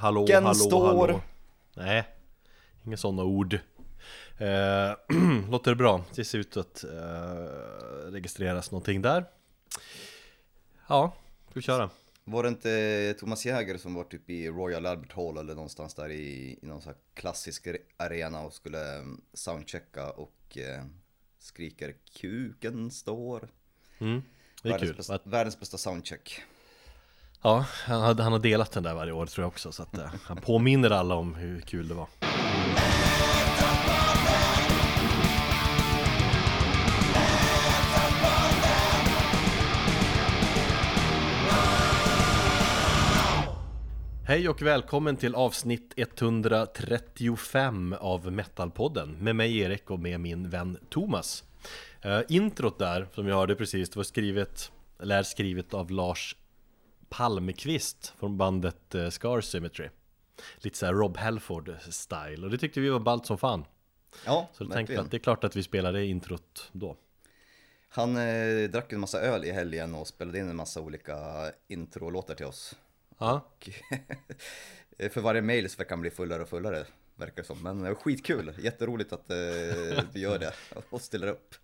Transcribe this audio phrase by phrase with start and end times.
[0.00, 0.86] Hallå, Gen hallå, står.
[0.86, 1.20] hallå
[1.74, 2.08] Nej,
[2.84, 3.54] inga sådana ord
[4.38, 4.92] eh,
[5.50, 6.04] Låter det bra?
[6.14, 6.90] Det ser ut att eh,
[8.10, 9.24] registreras någonting där
[10.88, 11.14] Ja,
[11.44, 11.90] ska vi köra?
[12.24, 16.08] Var det inte Thomas Jäger som var typ i Royal Albert Hall eller någonstans där
[16.10, 20.84] i, i någon sån här klassisk re- arena och skulle mm, soundchecka och eh,
[21.38, 23.48] skriker kuken står.
[23.98, 24.22] Mm,
[24.62, 26.42] det är världens, kul bästa, världens bästa soundcheck.
[27.42, 29.98] Ja, han har, han har delat den där varje år tror jag också Så att
[29.98, 32.06] eh, han påminner alla om hur kul det var
[44.26, 50.78] Hej och välkommen till avsnitt 135 av Metalpodden med mig Erik och med min vän
[50.90, 51.44] Thomas.
[52.06, 56.36] Uh, introt där, som jag hörde precis, det var skrivet, eller är skrivet av Lars
[57.08, 59.88] Palmqvist från bandet uh, Scar Symmetry.
[60.56, 63.64] Lite såhär Rob Halford style och det tyckte vi var ballt som fan.
[64.26, 66.96] Ja, Så då tänkte vi att det är klart att vi spelar det introt då.
[67.88, 71.16] Han eh, drack en massa öl i helgen och spelade in en massa olika
[71.68, 72.74] introlåtar till oss.
[73.18, 73.48] Ja,
[75.10, 77.62] för varje mail så verkar han bli fullare och fullare, verkar det som.
[77.62, 79.36] Men eh, skitkul, jätteroligt att eh,
[80.12, 80.52] du gör det
[80.90, 81.54] och ställer upp.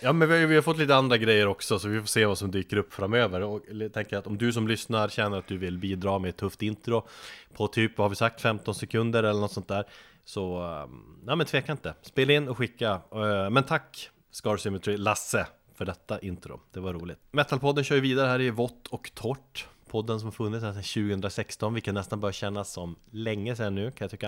[0.00, 2.26] Ja men vi har, vi har fått lite andra grejer också så vi får se
[2.26, 3.40] vad som dyker upp framöver.
[3.40, 6.36] Och jag tänker att om du som lyssnar känner att du vill bidra med ett
[6.36, 7.06] tufft intro
[7.52, 9.84] På typ, vad har vi sagt, 15 sekunder eller något sånt där
[10.24, 13.00] Så, ehm, ja men tveka inte, spela in och skicka.
[13.12, 17.18] Eh, men tack Scar Symmetry Lasse för detta intro, det var roligt.
[17.30, 19.66] Metalpodden kör ju vidare här i vått och torrt.
[19.88, 20.82] Podden som funnits här sedan
[21.18, 24.26] 2016, vilket nästan börjar kännas som länge sedan nu kan jag tycka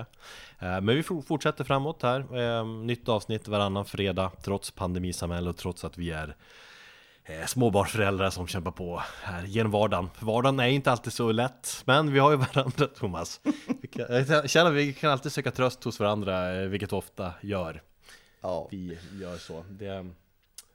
[0.59, 5.57] Eh, Men vi for- fortsätter framåt här, Eh, nytt avsnitt varannan fredag Trots pandemisamhälle och
[5.57, 6.37] trots att vi är
[7.25, 10.11] eh, småbarnsföräldrar som kämpar på här genom vardagen.
[10.21, 13.41] Vardagen är inte alltid så lätt, men vi har ju varandra Thomas.
[13.93, 17.83] Kan, jag känner att vi kan alltid söka tröst hos varandra, vilket vi ofta gör.
[18.41, 19.65] Ja, Vi gör så.
[19.71, 20.07] Det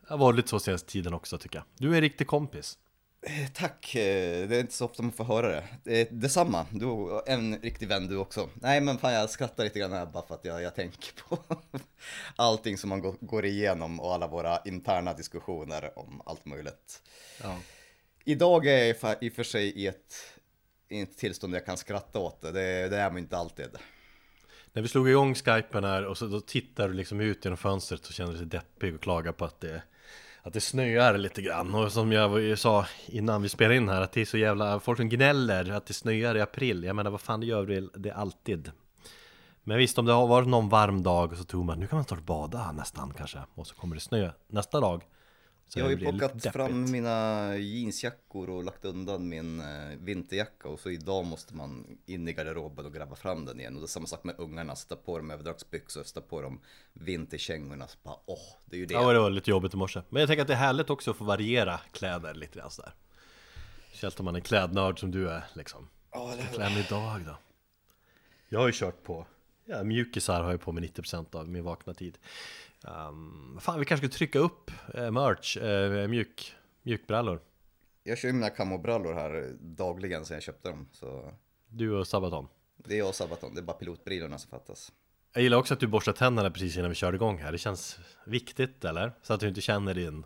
[0.08, 1.65] har varit lite så senaste tiden också tycker jag.
[1.77, 2.77] Du är en riktig kompis.
[3.25, 5.99] Eh, Tack, eh, det är inte så ofta man får höra det.
[5.99, 8.49] Eh, Detsamma, du är en riktig vän du också.
[8.53, 11.39] Nej men fan jag skrattar lite grann här bara för att jag, jag tänker på
[12.35, 17.02] allting som man går, går igenom och alla våra interna diskussioner om allt möjligt.
[17.43, 17.59] Ja.
[18.23, 20.15] Idag är jag i och för sig i ett,
[20.89, 23.69] i ett tillstånd där jag kan skratta åt det, det, det är man inte alltid.
[24.73, 28.08] När vi slog igång skypen här och så då tittar du liksom ut genom fönstret
[28.08, 29.83] och känner dig deppig och klagar på att det
[30.45, 31.76] att det snöar lite grann.
[31.76, 34.98] Och som jag sa innan vi spelade in här att det är så jävla folk
[34.98, 36.83] som gnäller att det snöar i april.
[36.83, 38.72] Jag menar vad fan det gör det, det alltid.
[39.64, 41.98] Men visst om det har varit någon varm dag och så tror man nu kan
[41.98, 43.39] man snart bada nästan kanske.
[43.56, 45.04] Och så kommer det snö nästa dag
[45.67, 50.70] så jag har ju det plockat fram mina jeansjackor och lagt undan min eh, vinterjacka
[50.70, 53.76] och så idag måste man in i garderoben och gräva fram den igen.
[53.76, 56.59] Och det är samma sak med ungarna, sätta på dem överdragsbyxor, sätta på dem
[56.93, 57.87] vinterkängorna.
[57.87, 58.93] Så bara, åh, det är ju det.
[58.93, 61.11] Ja det var lite jobbigt i morse Men jag tänker att det är härligt också
[61.11, 62.93] att få variera kläder lite grann sådär
[63.89, 66.53] Speciellt om man är klädnörd som du är liksom Ja, eller hur?
[66.53, 67.37] Klä mig idag då
[68.49, 69.26] Jag har ju kört på
[69.65, 72.17] Ja, mjukisar har jag på mig 90% av min vakna tid
[72.87, 77.41] um, Fan vi kanske ska trycka upp eh, merch, eh, mjuk, mjukbrallor
[78.03, 80.89] Jag kör ju mina kamobrallor här dagligen sedan jag köpte dem.
[80.91, 81.31] Så
[81.67, 82.47] Du och Sabaton
[82.87, 84.91] det är jag och Sabaton, det är bara pilotbrillorna som fattas.
[85.33, 87.99] Jag gillar också att du borstar tänderna precis innan vi kör igång här Det känns
[88.25, 89.11] viktigt eller?
[89.21, 90.25] Så att du inte känner din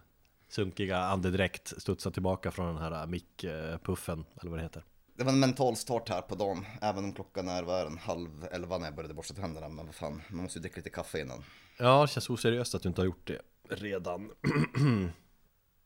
[0.49, 4.83] sunkiga andedräkt studsa tillbaka från den här mickpuffen eller vad det heter
[5.15, 7.97] Det var en mental start här på dagen, även om klockan är, vad är den,
[7.97, 9.69] halv elva när jag började borsta tänderna.
[9.69, 11.43] Men vad fan, man måste ju dricka lite kaffe innan.
[11.81, 14.31] Ja, det känns oseriöst att du inte har gjort det redan.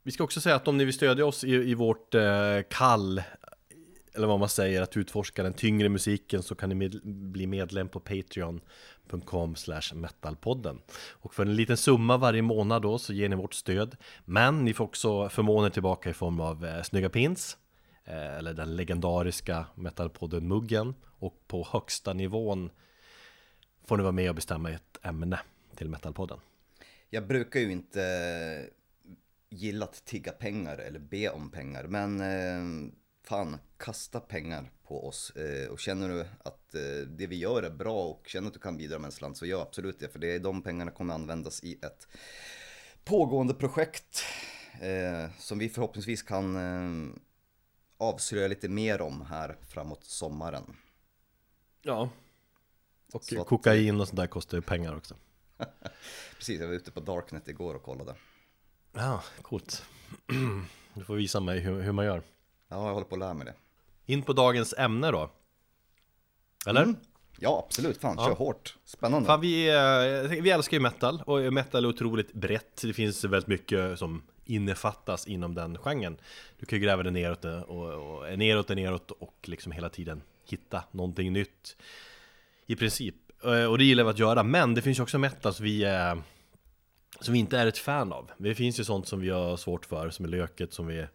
[0.02, 3.22] Vi ska också säga att om ni vill stödja oss i, i vårt eh, kall,
[4.14, 7.88] eller vad man säger, att utforska den tyngre musiken så kan ni med, bli medlem
[7.88, 10.80] på patreon.com slash metalpodden.
[11.10, 13.96] Och för en liten summa varje månad då så ger ni vårt stöd.
[14.24, 17.56] Men ni får också förmåner tillbaka i form av eh, snygga pins,
[18.04, 20.94] eh, eller den legendariska metalpodden-muggen.
[21.18, 22.70] Och på högsta nivån
[23.84, 25.40] får ni vara med och bestämma ett ämne
[25.74, 26.38] till metalpodden.
[27.10, 28.70] Jag brukar ju inte
[29.50, 32.90] gilla att tigga pengar eller be om pengar, men eh,
[33.24, 35.30] fan, kasta pengar på oss.
[35.30, 38.60] Eh, och känner du att eh, det vi gör är bra och känner att du
[38.60, 41.14] kan bidra med en slant så gör absolut det, för det är de pengarna kommer
[41.14, 42.08] användas i ett
[43.04, 44.22] pågående projekt
[44.80, 47.14] eh, som vi förhoppningsvis kan eh,
[47.98, 50.76] avslöja lite mer om här framåt sommaren.
[51.82, 52.10] Ja.
[53.12, 55.14] Och Så att- kokain och sånt där kostar ju pengar också.
[56.36, 58.14] Precis, jag var ute på Darknet igår och kollade.
[58.92, 59.84] Ja, coolt.
[60.94, 62.22] Du får visa mig hur, hur man gör.
[62.68, 63.54] Ja, jag håller på att lära mig det.
[64.06, 65.30] In på dagens ämne då.
[66.66, 66.82] Eller?
[66.82, 66.96] Mm.
[67.38, 68.00] Ja, absolut.
[68.00, 68.76] Fan, kör hårt.
[68.84, 69.26] Spännande.
[69.26, 72.82] Fan, vi, eh, vi älskar ju metal och metal är otroligt brett.
[72.82, 76.16] Det finns väldigt mycket som innefattas inom den genren.
[76.58, 80.22] Du kan ju gräva dig neråt och, och neråt och neråt och liksom hela tiden
[80.44, 81.76] hitta någonting nytt.
[82.66, 83.14] I princip.
[83.44, 84.42] Eh, och det gillar vi att göra.
[84.42, 86.22] Men det finns ju också metal som vi är
[87.20, 88.30] som vi inte är ett fan av.
[88.38, 91.06] Det finns ju sånt som vi har svårt för, som är löket, som vi,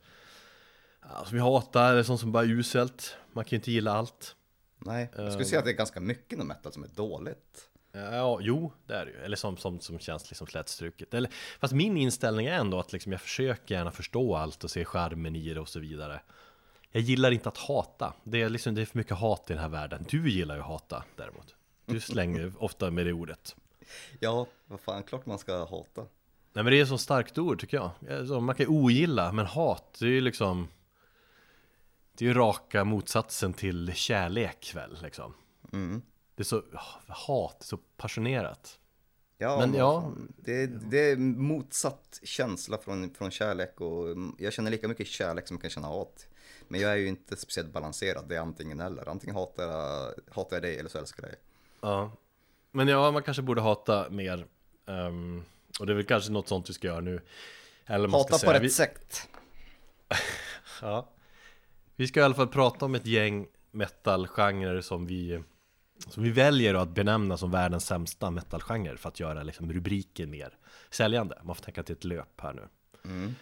[1.25, 3.15] som vi hatar, eller sånt som bara är uselt.
[3.33, 4.35] Man kan ju inte gilla allt.
[4.77, 7.69] Nej, jag skulle säga att det är ganska mycket inom metal som är dåligt.
[7.91, 9.17] Ja, jo, det är det ju.
[9.17, 11.13] Eller som, som, som känns liksom slätstruket.
[11.13, 14.85] Eller, fast min inställning är ändå att liksom jag försöker gärna förstå allt och se
[14.85, 16.21] charmen i det och så vidare.
[16.91, 18.13] Jag gillar inte att hata.
[18.23, 20.05] Det är, liksom, det är för mycket hat i den här världen.
[20.09, 21.55] Du gillar ju att hata däremot.
[21.89, 23.55] Du slänger ofta med det ordet.
[24.19, 26.01] Ja, vad fan, klart man ska hata.
[26.53, 28.41] Nej men det är så starkt ord tycker jag.
[28.43, 30.67] Man kan ju ogilla, men hat, det är ju liksom
[32.13, 35.33] Det är ju raka motsatsen till kärlek väl liksom
[35.73, 36.01] Mm.
[36.35, 36.63] Det är så,
[37.07, 38.79] hat, så passionerat
[39.41, 40.13] Ja, Men ja.
[40.37, 44.07] det, det är motsatt känsla från, från kärlek och
[44.37, 46.27] jag känner lika mycket kärlek som jag kan känna hat.
[46.67, 49.09] Men jag är ju inte speciellt balanserad, det är antingen eller.
[49.09, 51.39] Antingen hatar jag, hatar jag dig eller så älskar jag dig.
[51.81, 52.11] Ja
[52.71, 54.45] Men ja, man kanske borde hata mer
[54.85, 55.43] Ehm,
[55.79, 57.21] Och det är väl kanske något sånt vi ska göra nu
[57.85, 58.53] Eller man ska Hata på säga.
[58.53, 59.27] rätt vi, sätt.
[60.81, 61.09] ja.
[61.95, 65.43] vi ska i alla fall prata om ett gäng metalgenrer som vi
[66.07, 70.57] Som vi väljer att benämna som världens sämsta metalgenre För att göra liksom rubriken mer
[70.89, 72.67] säljande Man får tänka till ett löp här nu
[73.05, 73.35] Mm.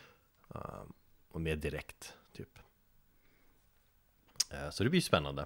[0.55, 0.93] Ehm,
[1.31, 2.59] Och mer direkt, typ
[4.49, 5.45] Eh, Så det blir spännande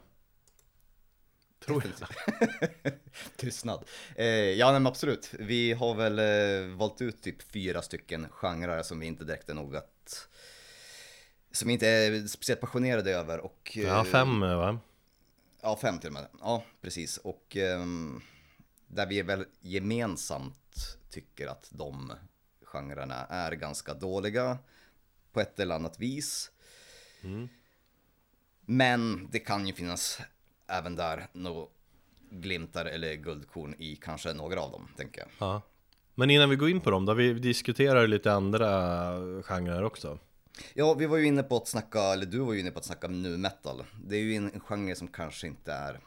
[1.66, 2.94] Tror jag
[3.36, 3.86] Tystnad.
[4.16, 5.34] Eh, ja, men absolut.
[5.40, 9.54] Vi har väl eh, valt ut typ fyra stycken genrer som vi inte direkt är
[9.54, 10.28] nog att...
[11.52, 13.72] Som vi inte är speciellt passionerade över och...
[13.76, 14.80] eh, Ja, fem eh, va?
[15.62, 16.28] Ja, fem till och med.
[16.40, 17.18] Ja, precis.
[17.18, 18.22] Och ehm,
[18.88, 22.14] där vi väl gemensamt tycker att de
[22.64, 24.58] genrerna är ganska dåliga
[25.32, 26.52] på ett eller annat vis.
[27.24, 27.50] Mm.
[28.62, 30.20] Men det kan ju finnas
[30.72, 31.68] även där några
[32.30, 35.30] glimtar eller guldkorn i kanske några av dem, tänker jag.
[35.40, 35.62] Ja.
[36.16, 38.68] Men innan vi går in på dem då, vi diskuterar lite andra
[39.44, 40.20] genrer också.
[40.74, 42.86] Ja, vi var ju inne på att snacka, eller du var ju inne på att
[42.86, 43.84] snacka nu metal.
[44.06, 46.00] Det är ju en genre som kanske inte är,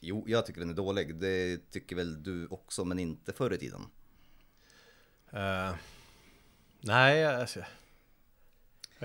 [0.00, 1.14] jo, jag tycker den är dålig.
[1.14, 3.86] Det tycker väl du också, men inte förr i tiden.
[5.32, 5.74] Eh,
[6.80, 7.60] nej, alltså,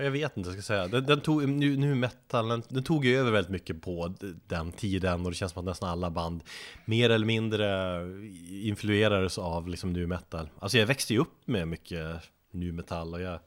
[0.04, 0.88] jag vet inte jag ska säga.
[0.88, 4.14] Den, den tog, nu, nu metal, den, den tog ju över väldigt mycket på
[4.46, 6.44] den tiden och det känns som att nästan alla band
[6.84, 8.00] mer eller mindre
[8.48, 10.48] influerades av liksom nu metal.
[10.58, 13.40] Alltså jag växte ju upp med mycket nu metal och jag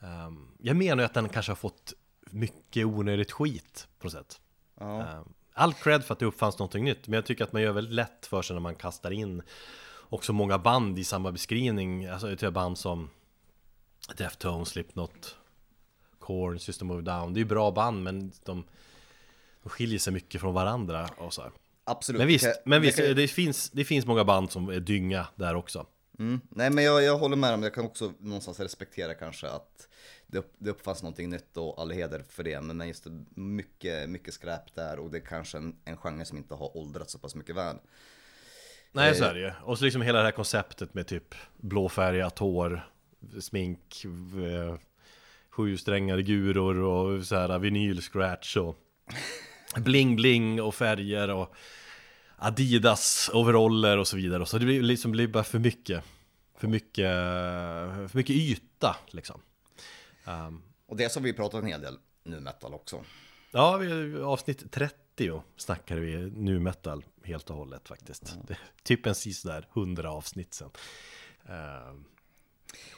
[0.00, 1.92] ehm, Jag menar ju att den kanske har fått
[2.30, 4.40] mycket onödigt skit på något sätt.
[4.80, 5.00] Ja.
[5.00, 5.22] Eh,
[5.56, 7.94] All cred för att det uppfanns någonting nytt, men jag tycker att man gör väldigt
[7.94, 9.42] lätt för sig när man kastar in
[9.98, 12.06] också många band i samma beskrivning.
[12.06, 13.10] Alltså till band som
[14.16, 15.36] Deftones, Slipknot,
[16.24, 17.34] Korn, System of Down.
[17.34, 18.64] Det är ju bra band, men de,
[19.62, 21.50] de skiljer sig mycket från varandra och så här.
[21.84, 22.18] Absolut.
[22.18, 25.54] Men visst, men visst kan- det, finns, det finns många band som är dynga där
[25.54, 25.86] också.
[26.18, 26.40] Mm.
[26.48, 29.88] Nej men jag, jag håller med om, jag kan också någonstans respektera kanske att
[30.26, 32.60] det, upp, det uppfanns någonting nytt och all heder för det.
[32.60, 36.38] Men just det, mycket, mycket skräp där och det är kanske en, en genre som
[36.38, 37.76] inte har åldrats så pass mycket väl.
[38.92, 39.52] Nej, så är det ju.
[39.62, 42.88] Och så liksom hela det här konceptet med typ blåfärgat hår,
[43.40, 44.04] smink,
[45.54, 48.78] eh, sjusträngade guror och så här vinylscratch och
[49.76, 51.54] bling-bling och färger och
[52.36, 54.42] Adidas overaller och så vidare.
[54.42, 56.04] Och så det blir liksom blir bara för mycket,
[56.58, 57.06] för mycket,
[58.10, 59.40] för mycket yta liksom.
[60.24, 63.04] Um, Och det som vi pratat en hel del nu metal också.
[63.50, 68.36] Ja, vi, avsnitt 30 snackade vi nu metal helt och hållet faktiskt.
[68.48, 70.70] Det, typ en sådär 100 avsnitt sen.
[71.46, 72.13] Sjukt.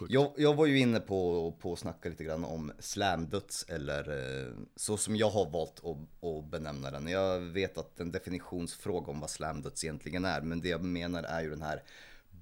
[0.08, 4.52] Jag, jag var ju inne på, på att snacka lite grann om slamdöds eller eh,
[4.76, 7.08] så som jag har valt att, att benämna den.
[7.08, 11.42] Jag vet att en definitionsfråga om vad slamdöds egentligen är, men det jag menar är
[11.42, 11.82] ju den här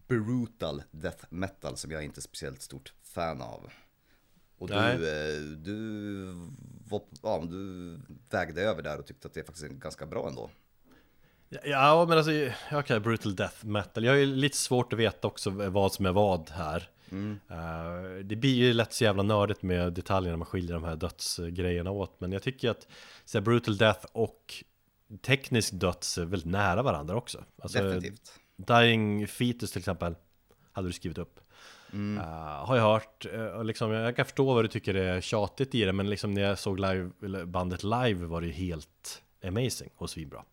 [0.07, 3.71] brutal death metal som jag inte är speciellt stort fan av.
[4.59, 4.95] Och du, Nej.
[4.95, 6.25] eh, du,
[6.89, 7.99] var, ja, du
[8.31, 10.51] vägde över där och tyckte att det faktiskt är ganska bra ändå.
[11.65, 12.33] Ja, men alltså,
[12.73, 14.05] okej, brutal death metal.
[14.05, 16.89] Jag har ju lite svårt att veta också vad som är vad här.
[17.51, 21.91] Eh, det blir ju lätt så jävla nördigt med detaljerna man skiljer de här dödsgrejerna
[21.91, 22.21] åt.
[22.21, 22.89] Men jag tycker att
[23.25, 24.65] så här, brutal death och
[25.23, 27.45] teknisk döds är väldigt nära varandra också.
[27.63, 28.41] Alltså, Definitivt.
[28.57, 30.15] Dying Fetus till exempel
[30.73, 31.41] Hade du skrivit upp
[31.95, 35.85] Eh, Har jag hört och liksom, Jag kan förstå vad du tycker är tjatigt i
[35.85, 37.11] det Men liksom när jag såg live,
[37.47, 40.45] bandet live var det ju helt amazing och svinbra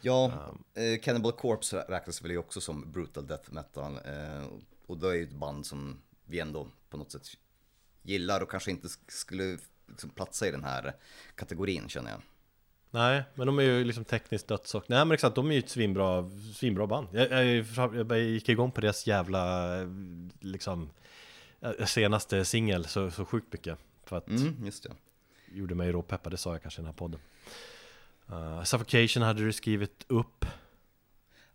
[0.00, 0.32] Ja,
[0.74, 3.98] eh, Cannibal Corpse räknas väl också som brutal death metal.
[4.86, 7.26] Och då är ju ett band som vi ändå på något sätt
[8.02, 10.92] gillar och kanske inte sk- skulle liksom platsa i den här
[11.34, 12.20] kategorin känner jag.
[12.90, 14.88] Nej, men de är ju liksom tekniskt dödsåk.
[14.88, 17.08] Nej men exakt, de är ju ett svinbra, svinbra band.
[17.12, 17.66] Jag, jag,
[18.10, 19.68] jag gick igång på deras jävla,
[20.40, 20.90] liksom,
[21.60, 23.78] eh, senaste singel så, så sjukt mycket.
[24.04, 24.92] För att Mm, just det.
[25.52, 27.20] gjorde mig råpeppad, det sa jag kanske i den här podden.
[28.30, 30.44] Uh, Suffocation hade du skrivit upp.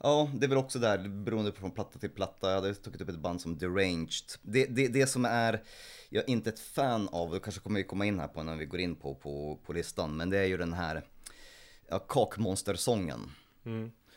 [0.04, 2.50] Ja, det är väl också där, beroende på från platta till platta.
[2.50, 4.32] Jag hade tagit upp ett band som Deranged.
[4.42, 5.64] Det, det, det som är,
[6.10, 8.56] jag är inte ett fan av, och kanske kommer vi komma in här på när
[8.56, 11.04] vi går in på, på, på listan, men det är ju den här
[11.90, 13.32] ja, Kakmonstersången.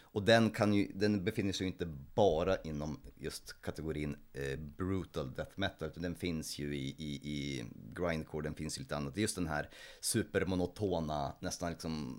[0.01, 5.35] Och den, kan ju, den befinner sig ju inte bara inom just kategorin eh, brutal
[5.35, 7.65] death metal, utan den finns ju i, i, i
[7.95, 9.15] grindcore, den finns ju lite annat.
[9.15, 9.69] Det är just den här
[10.01, 12.19] supermonotona, nästan liksom,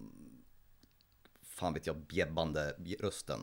[1.55, 3.39] fan vet jag, bjäbbande rösten.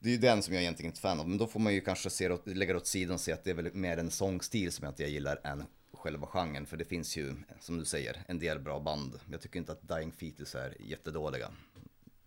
[0.00, 1.74] Det är ju den som jag egentligen inte är fan av, men då får man
[1.74, 4.10] ju kanske se, lägga det åt sidan och se att det är väl mer en
[4.10, 6.66] sångstil som jag inte gillar än själva genren.
[6.66, 9.20] För det finns ju, som du säger, en del bra band.
[9.30, 11.50] Jag tycker inte att Dying Fetus är jättedåliga.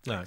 [0.06, 0.26] Nej.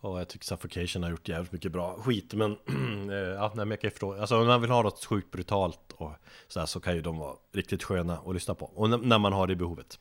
[0.00, 2.52] Och jag tycker Suffocation har gjort jävligt mycket bra skit Men,
[3.10, 5.30] eh, ja, nej, men jag kan ju förstå Alltså om man vill ha något sjukt
[5.30, 6.12] brutalt och
[6.48, 9.32] så, här, så kan ju de vara riktigt sköna att lyssna på Och när man
[9.32, 9.98] har det behovet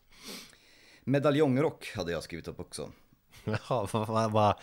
[1.05, 2.91] Medaljongrock hade jag skrivit upp också.
[3.69, 4.59] Ja, vad va, va,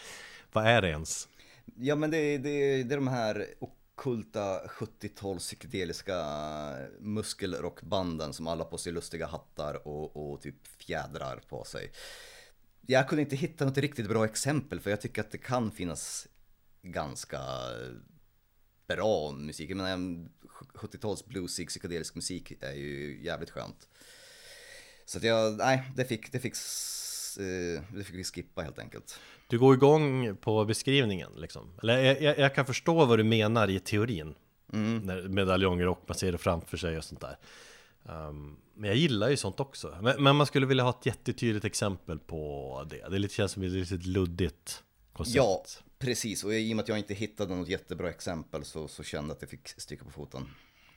[0.52, 1.28] vad är det ens?
[1.76, 6.16] Ja men det, det, det är de här okulta 70-tals psykedeliska
[7.00, 11.92] muskelrockbanden som alla på sig lustiga hattar och, och typ fjädrar på sig.
[12.86, 16.28] Jag kunde inte hitta något riktigt bra exempel för jag tycker att det kan finnas
[16.82, 17.40] ganska
[18.86, 19.70] bra musik.
[19.70, 20.28] Jag menar
[20.74, 23.88] 70-tals bluesig psykedelisk musik är ju jävligt skönt.
[25.10, 26.54] Så att jag, nej, det fick, det fick,
[27.38, 29.20] eh, det fick vi skippa helt enkelt.
[29.46, 31.72] Du går igång på beskrivningen liksom.
[31.82, 34.34] Eller jag, jag, kan förstå vad du menar i teorin
[34.66, 37.38] När medaljonger och man ser det framför sig och sånt där.
[38.08, 39.98] Ehm, Men jag gillar ju sånt också.
[40.02, 43.08] Men, men man skulle vilja ha ett jättetydligt exempel på det.
[43.08, 45.36] Det lite, känns som ett litet luddigt koncept.
[45.36, 45.64] Ja,
[45.98, 46.44] precis.
[46.44, 49.36] Och i och med att jag inte hittade något jättebra exempel så, så kände jag
[49.36, 50.48] att jag fick stryka på foten.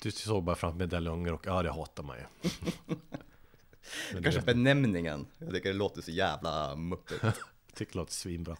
[0.01, 2.49] Du såg bara fram medaljonger och ja det hatar man ju
[4.23, 5.25] Kanske benämningen.
[5.37, 7.23] Jag tycker det låter så jävla muppigt.
[7.23, 7.33] jag
[7.75, 8.55] tycker det låter svinbra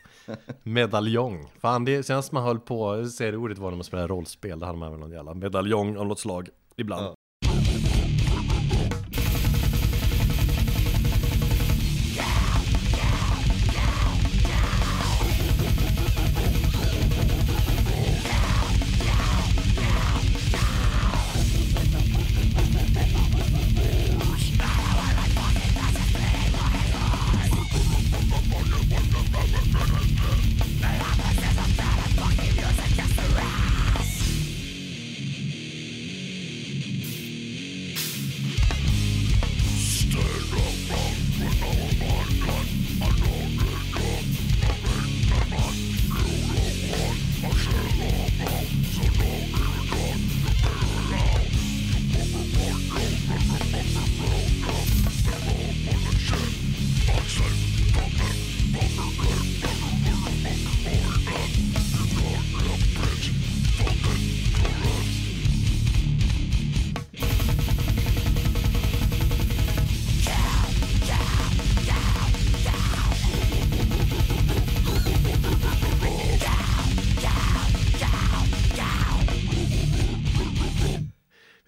[0.64, 4.60] Medaljong Fan det senast man höll på, säger det ordet var när man spelade rollspel
[4.60, 7.16] Då hade man väl någon jävla medaljong av något slag Ibland Ja.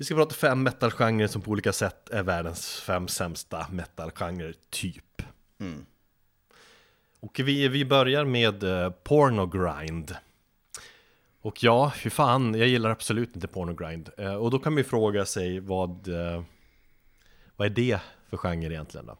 [0.05, 5.21] Vi ska prata fem metalgenrer som på olika sätt är världens fem sämsta metalgenrer, typ.
[7.19, 10.15] Och vi, vi börjar med uh, pornogrind.
[11.41, 14.09] Och ja, fy fan, jag gillar absolut inte pornogrind.
[14.19, 16.43] Uh, och då kan man ju fråga sig vad, eh,
[17.55, 19.17] vad är det för genre egentligen då?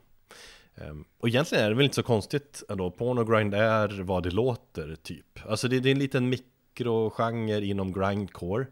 [0.75, 2.92] Ehm, och egentligen är det väl inte så konstigt ändå.
[2.92, 5.39] Pornogrind är vad det låter, typ.
[5.50, 8.68] Alltså det, det är en liten mikrogenre inom grindcore.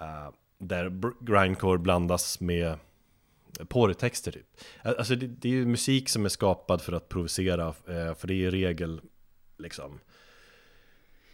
[0.00, 0.30] eh,
[0.68, 2.78] där grindcore blandas med
[3.68, 4.46] porrtexter typ.
[4.82, 8.34] Alltså det, det är ju musik som är skapad för att provocera, eh, för det
[8.34, 9.00] är i regel
[9.58, 10.00] liksom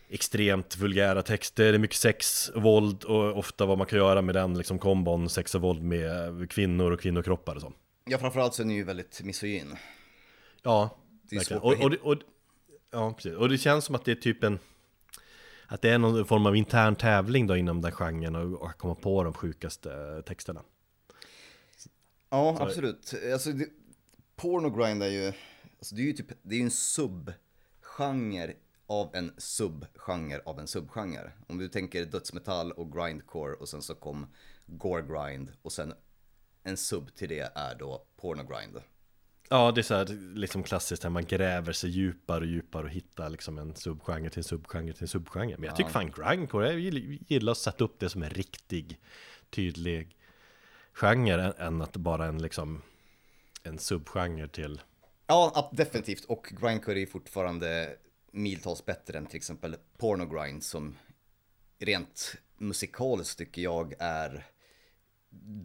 [0.08, 4.34] extremt vulgära texter, det är mycket sex, våld och ofta vad man kan göra med
[4.34, 7.72] den liksom kombon sex och våld med kvinnor och kvinnokroppar och så.
[8.04, 9.76] Ja, framförallt så är ni ju väldigt misogyn.
[10.62, 10.98] Ja,
[11.30, 11.60] Det är verkligen.
[11.62, 12.16] svårt och, och, det- och,
[12.90, 13.34] ja, precis.
[13.34, 14.58] och det känns som att det är typ en
[15.72, 18.94] Att det är någon form av intern tävling då inom den genren och, och komma
[18.94, 20.62] på de sjukaste texterna
[22.30, 23.14] Ja, absolut.
[23.32, 23.68] Alltså, det,
[24.36, 25.32] pornogrind är ju,
[25.78, 28.54] Alltså det är ju typ, det är ju en subgenre
[28.86, 31.32] av en subgenre av en subgenre.
[31.46, 34.26] Om du tänker dödsmetall och grindcore och sen så kom
[34.66, 35.94] gore grind och sen
[36.62, 38.80] en sub till det är då pornogrind.
[39.52, 42.90] Ja, det är så här liksom klassiskt när man gräver sig djupare och djupare och
[42.90, 45.56] hittar liksom en subgenre till en subgenre till en subgenre.
[45.58, 46.80] Men jag tycker fan grindcore, jag
[47.28, 48.98] gillar att sätta upp det som en riktig,
[49.50, 50.16] tydlig
[50.92, 52.82] genre än att bara en liksom
[53.62, 54.80] en subgenre till
[55.26, 56.24] Ja, definitivt.
[56.24, 57.96] Och grindcore är fortfarande
[58.32, 60.96] miltals bättre än till exempel pornogrind som
[61.78, 64.46] rent musikaliskt tycker jag är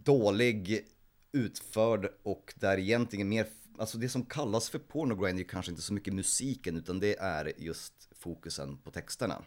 [0.04, 0.86] dålig
[1.32, 3.46] utförd och där egentligen mer,
[3.80, 7.52] alltså det som kallas för pornogrind är kanske inte så mycket musiken utan det är
[7.58, 9.42] just fokusen på texterna.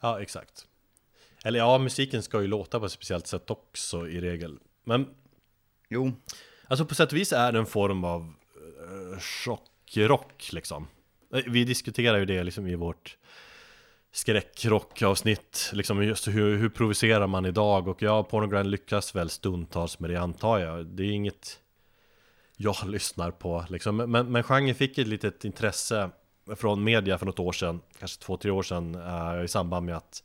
[0.00, 0.66] Ja, exakt.
[1.44, 4.58] Eller ja, musiken ska ju låta på ett speciellt sätt också i regel.
[4.84, 5.06] Men
[5.90, 6.12] Jo.
[6.66, 10.86] Alltså på sätt och vis är det en form av uh, chockrock liksom.
[11.34, 13.16] Eh, vi diskuterar ju det liksom i vårt
[14.12, 17.88] skräckrockavsnitt, liksom just hur, hur provocerar man idag?
[17.88, 20.86] Och ja, Pornogrind lyckas väl stundtals med det antar jag.
[20.86, 21.58] Det är inget
[22.62, 23.96] jag lyssnar på liksom.
[23.96, 26.10] Men, men genren fick ett litet intresse
[26.56, 29.96] från media för något år sedan, kanske två, tre år sedan, uh, i samband med
[29.96, 30.22] att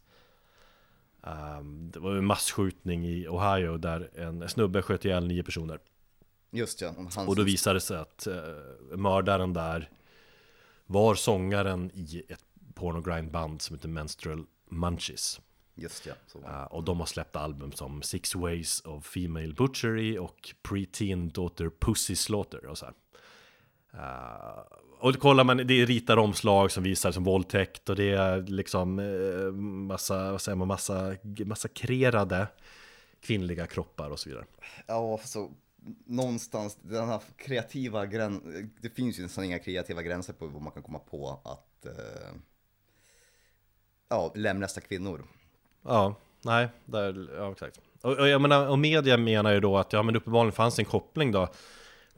[1.21, 5.79] um, det var en massskjutning i Ohio där en snubbe sköt ihjäl nio personer.
[6.51, 6.93] Just ja.
[6.97, 7.17] Hans...
[7.17, 9.89] Och då visade det sig att uh, mördaren där
[10.85, 15.41] var sångaren i ett pornogrindband som heter Menstrual Munchies.
[15.75, 20.17] Just ja, så uh, Och de har släppt album som Six Ways of Female Butchery
[20.17, 22.91] och Preteen Daughter Pussy Slaughter och så uh,
[25.00, 29.00] och kollar man, det är ritade omslag som visar som våldtäkt och det är liksom
[29.00, 31.15] uh, massa, vad säger man, massa
[31.46, 32.48] massakrerade
[33.22, 34.46] kvinnliga kroppar och så vidare.
[34.88, 35.51] Ja, så
[36.05, 40.72] någonstans, den här kreativa gränsen, det finns ju nästan inga kreativa gränser på vad man
[40.72, 41.86] kan komma på att
[44.10, 45.25] ja, lemlästa kvinnor.
[45.85, 47.79] Ja, nej, där, ja exakt.
[48.01, 50.85] Och, och jag menar, och media menar ju då att ja men uppenbarligen fanns en
[50.85, 51.48] koppling då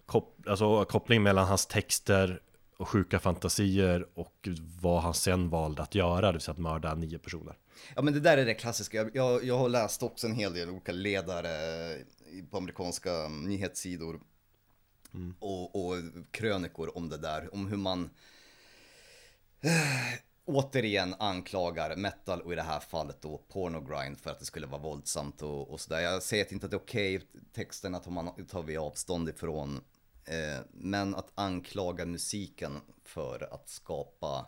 [0.06, 2.42] Kop, Alltså koppling mellan hans texter
[2.78, 4.48] och sjuka fantasier och
[4.82, 7.58] vad han sen valde att göra, det vill säga att mörda nio personer.
[7.96, 10.54] Ja men det där är det klassiska, jag, jag, jag har läst också en hel
[10.54, 11.50] del olika ledare
[12.52, 14.20] på amerikanska nyhetssidor
[15.14, 15.36] mm.
[15.40, 15.96] och, och
[16.32, 18.10] krönikor om det där, om hur man
[20.48, 24.82] återigen anklagar metal och i det här fallet då pornogrind för att det skulle vara
[24.82, 26.00] våldsamt och, och sådär.
[26.00, 29.82] Jag säger inte att det är okej, okay, texterna tar, man, tar vi avstånd ifrån.
[30.26, 34.48] Eh, men att anklaga musiken för att skapa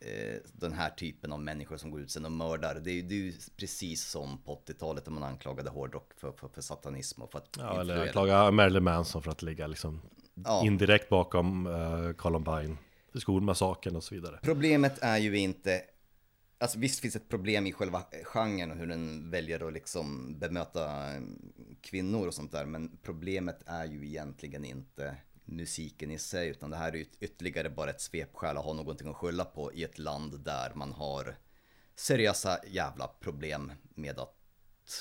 [0.00, 2.74] eh, den här typen av människor som går ut sen och mördar.
[2.74, 6.32] Det är ju, det är ju precis som på 80-talet när man anklagade hårdrock för,
[6.32, 10.00] för, för satanism och för att Ja, eller anklaga Marilyn Manson för att ligga liksom
[10.34, 10.62] ja.
[10.64, 12.78] indirekt bakom uh, Columbine
[13.20, 14.38] skolmassakern och så vidare.
[14.42, 15.82] Problemet är ju inte,
[16.58, 21.08] alltså visst finns ett problem i själva genren och hur den väljer att liksom bemöta
[21.80, 26.76] kvinnor och sånt där, men problemet är ju egentligen inte musiken i sig, utan det
[26.76, 29.98] här är ju ytterligare bara ett svepskäl att ha någonting att skylla på i ett
[29.98, 31.36] land där man har
[31.94, 34.37] seriösa jävla problem med att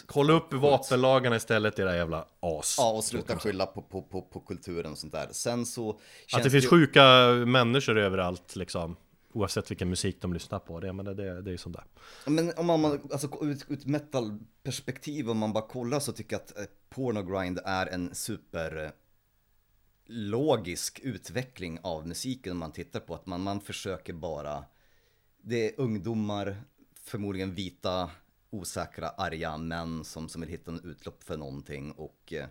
[0.06, 2.76] Kolla upp vapenlagarna istället era jävla as.
[2.78, 5.28] Ja, och sluta skylla på, på, på, på kulturen och sånt där.
[5.32, 6.00] Sen så...
[6.34, 6.70] Att det finns ju...
[6.70, 7.04] sjuka
[7.46, 8.96] människor överallt liksom.
[9.34, 10.80] Oavsett vilken musik de lyssnar på.
[10.80, 11.86] Det, men det, det, det är ju sånt där.
[12.32, 16.58] Men om man, alltså ut, ut metal-perspektiv, om man bara kollar så tycker jag att
[16.58, 18.90] eh, pornogrind är en super eh,
[20.06, 24.64] logisk utveckling av musiken om man tittar på att man, man försöker bara
[25.42, 26.62] det är ungdomar,
[27.04, 28.10] förmodligen vita
[28.60, 32.46] osäkra, arga män som, som vill hitta en utlopp för någonting och eh,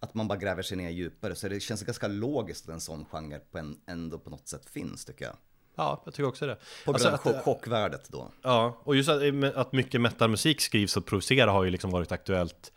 [0.00, 1.34] att man bara gräver sig ner djupare.
[1.34, 4.70] Så det känns ganska logiskt att en sån genre på en, ändå på något sätt
[4.70, 5.36] finns tycker jag.
[5.74, 6.54] Ja, jag tycker också det.
[6.84, 8.30] På grund alltså, av chock, chockvärdet då.
[8.42, 12.12] Ja, och just att, eh, att mycket metalmusik skrivs och produceras har ju liksom varit
[12.12, 12.72] aktuellt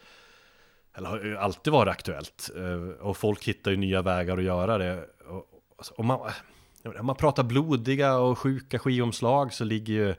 [0.94, 2.50] eller har ju alltid varit aktuellt.
[2.56, 5.06] Eh, och folk hittar ju nya vägar att göra det.
[5.28, 6.32] Och, och man,
[7.00, 10.16] om man pratar blodiga och sjuka skivomslag så ligger ju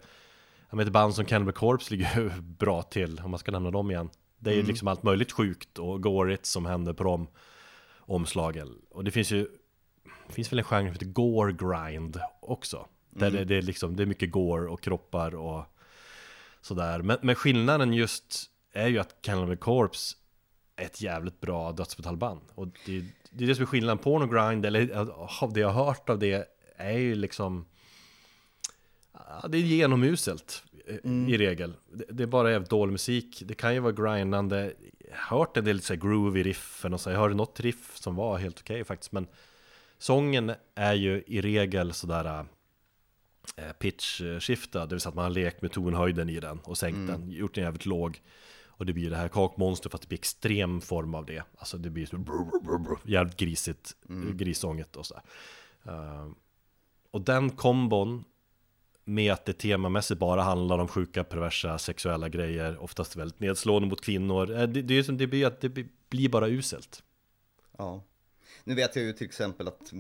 [0.73, 3.91] jag vet, band som Cannibal Corpse ligger ju bra till, om man ska nämna dem
[3.91, 4.11] igen.
[4.39, 4.69] Det är ju mm.
[4.69, 7.29] liksom allt möjligt sjukt och gårigt som händer på de
[7.99, 8.79] omslagen.
[8.91, 9.49] Och det finns ju,
[10.27, 12.87] det finns väl en genre som heter Gore Grind också.
[13.11, 13.39] Där mm.
[13.39, 15.65] det, det, är liksom, det är mycket gore och kroppar och
[16.61, 17.03] sådär.
[17.03, 20.17] Men, men skillnaden just är ju att Cannibal Corpse
[20.77, 22.41] är ett jävligt bra dödsmetallband.
[22.55, 23.99] Och det, det är det som är skillnaden.
[23.99, 25.07] Porno Grind, eller
[25.43, 27.65] av det jag har hört av det, är ju liksom
[29.29, 31.29] Ja, det är genomuselt eh, mm.
[31.29, 31.75] i regel.
[31.93, 33.43] Det, det, är bara jävligt dålig musik.
[33.47, 34.73] Det kan ju vara grindande.
[35.11, 37.11] Jag har hört en del så här groovy riffen och så.
[37.11, 39.13] Jag hörde något riff som var helt okej okay, faktiskt.
[39.13, 39.27] Men
[40.03, 42.47] Sången är ju i regel sådär
[43.57, 47.13] eh, pitch-skiftad, det vill säga att man har lekt med tonhöjden i den och sänkt
[47.13, 48.21] den, gjort den jävligt låg.
[48.67, 51.43] Och det blir det här kakmonster fast det blir extrem form av det.
[51.59, 53.97] Alltså det blir så brr, brr, brr, jävligt grisigt,
[54.35, 55.15] grissånget och så.
[55.87, 56.33] Uh,
[57.11, 58.25] och den kombon
[59.05, 64.01] med att det temamässigt bara handlar om sjuka, perversa, sexuella grejer, oftast väldigt nedslående mot
[64.01, 64.51] kvinnor.
[64.51, 67.03] eh, Det, det, är som det blir det blir bara uselt.
[67.79, 68.03] Ja.
[68.65, 69.93] Nu vet jag ju till exempel att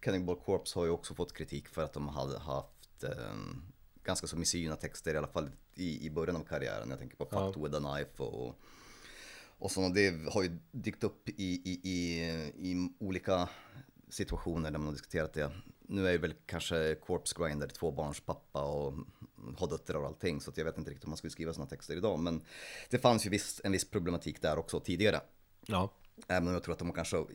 [0.00, 3.10] Cannibal Corpse har ju också fått kritik för att de hade haft eh,
[4.04, 6.90] ganska så misogyna texter i alla fall i, i början av karriären.
[6.90, 7.46] Jag tänker på Ja.
[7.46, 8.58] Fucked with a knife och,
[9.58, 9.94] och sådana.
[9.94, 11.32] Det har ju dykt upp i,
[11.64, 12.22] i, i,
[12.70, 13.48] i olika
[14.08, 15.50] situationer där man har diskuterat det.
[15.88, 18.94] Nu är ju väl kanske Corpse Grinder tvåbarnspappa och
[19.56, 21.96] har döttrar och allting så jag vet inte riktigt om man skulle skriva sådana texter
[21.96, 22.18] idag.
[22.18, 22.42] Men
[22.90, 25.20] det fanns ju viss, en viss problematik där också tidigare.
[25.66, 25.90] Ja,
[26.28, 27.26] Även om jag tror att de kanske har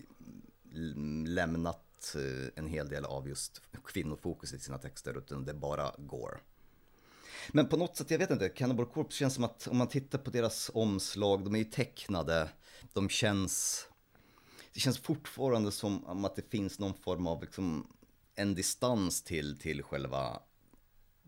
[1.26, 5.92] lämnat eh, en hel del av just kvinnofokus i sina texter, utan det är bara
[5.98, 6.38] gore.
[7.52, 10.20] Men på något sätt, jag vet inte, Cannibal Corpse känns som att om man tittar
[10.20, 12.50] på deras omslag, de är ju tecknade,
[12.94, 13.88] de känns...
[14.74, 17.88] Det känns fortfarande som om att det finns någon form av liksom,
[18.42, 20.42] en distans till, till själva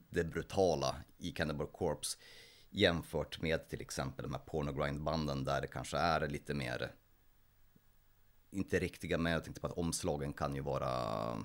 [0.09, 2.17] det brutala i Cannibal Corpse
[2.69, 6.91] jämfört med till exempel de här pornogrindbanden där det kanske är lite mer
[8.51, 11.43] inte riktiga men jag tänkte på att omslagen kan ju vara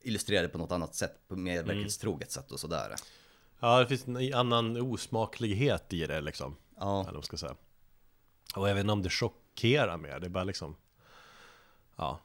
[0.00, 2.94] illustrerade på något annat sätt, på mer verklighetstroget sätt och sådär.
[3.60, 6.56] ja det finns en annan osmaklighet i det liksom.
[6.76, 7.56] Ja, Eller vad ska säga.
[8.56, 10.76] Och jag vet inte om det chockerar mer, det är bara liksom
[11.96, 12.20] Ja,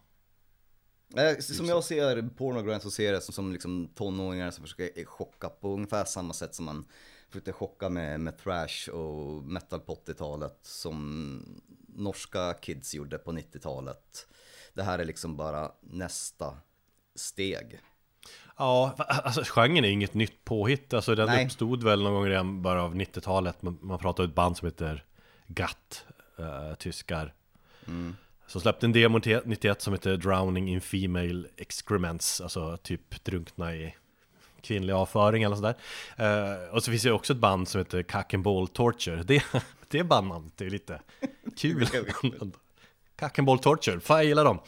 [1.40, 5.50] som jag ser pornogrind så ser jag det som, som liksom tonåringar som försöker chocka
[5.50, 6.86] på ungefär samma sätt som man
[7.30, 14.28] försökte chocka med, med thrash och metal på 80-talet som norska kids gjorde på 90-talet.
[14.74, 16.58] Det här är liksom bara nästa
[17.16, 17.80] steg.
[18.58, 21.46] Ja, alltså genren är inget nytt påhitt, alltså den Nej.
[21.46, 24.66] uppstod väl någon gång redan bara av 90-talet Man, man pratar om ett band som
[24.66, 25.06] heter
[25.48, 26.06] GATT,
[26.38, 27.34] eh, tyskar
[28.48, 33.96] Som släppte en demo 91 som heter Drowning in Female Excrements Alltså typ drunkna i
[34.62, 35.76] kvinnlig avföring eller sådär.
[36.18, 39.24] Eh, Och så finns det också ett band som heter Cock and Ball Torture.
[39.24, 39.44] Det,
[39.88, 41.02] det är bandnamn, det är lite
[41.58, 41.88] kul.
[43.20, 44.60] Cock and Ball Torture, fan jag gillar dem.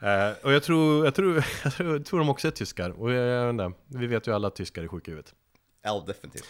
[0.00, 3.12] Eh, och jag tror, jag, tror, jag, tror, jag tror de också är tyskar, och
[3.12, 5.34] jag, jag vi vet ju alla att tyskar är sjuka i huvudet.
[5.82, 6.46] Ja, definitivt.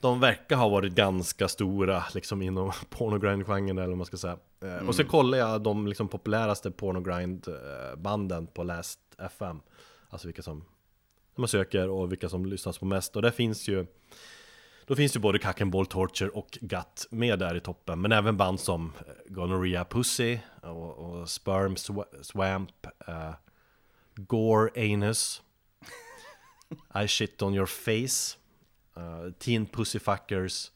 [0.00, 4.38] De verkar ha varit ganska stora liksom inom pornogrind-genren eller vad man ska säga.
[4.62, 9.60] Eh, Och så kollar jag de liksom populäraste pornogrind-banden på Last FM
[10.10, 10.64] Alltså vilka som
[11.36, 13.16] man söker och vilka som lyssnas på mest.
[13.16, 13.86] Och där finns ju
[14.86, 18.00] Då finns ju både Cock and Ball Torture och Gut med där i toppen.
[18.00, 23.30] Men även band som eh, Gonorrhea Pussy och, och Sperm Swa- Swamp eh,
[24.14, 25.42] Gore Anus.
[27.04, 28.36] I shit on your face
[29.00, 30.70] uh, Teen Pussyfuckers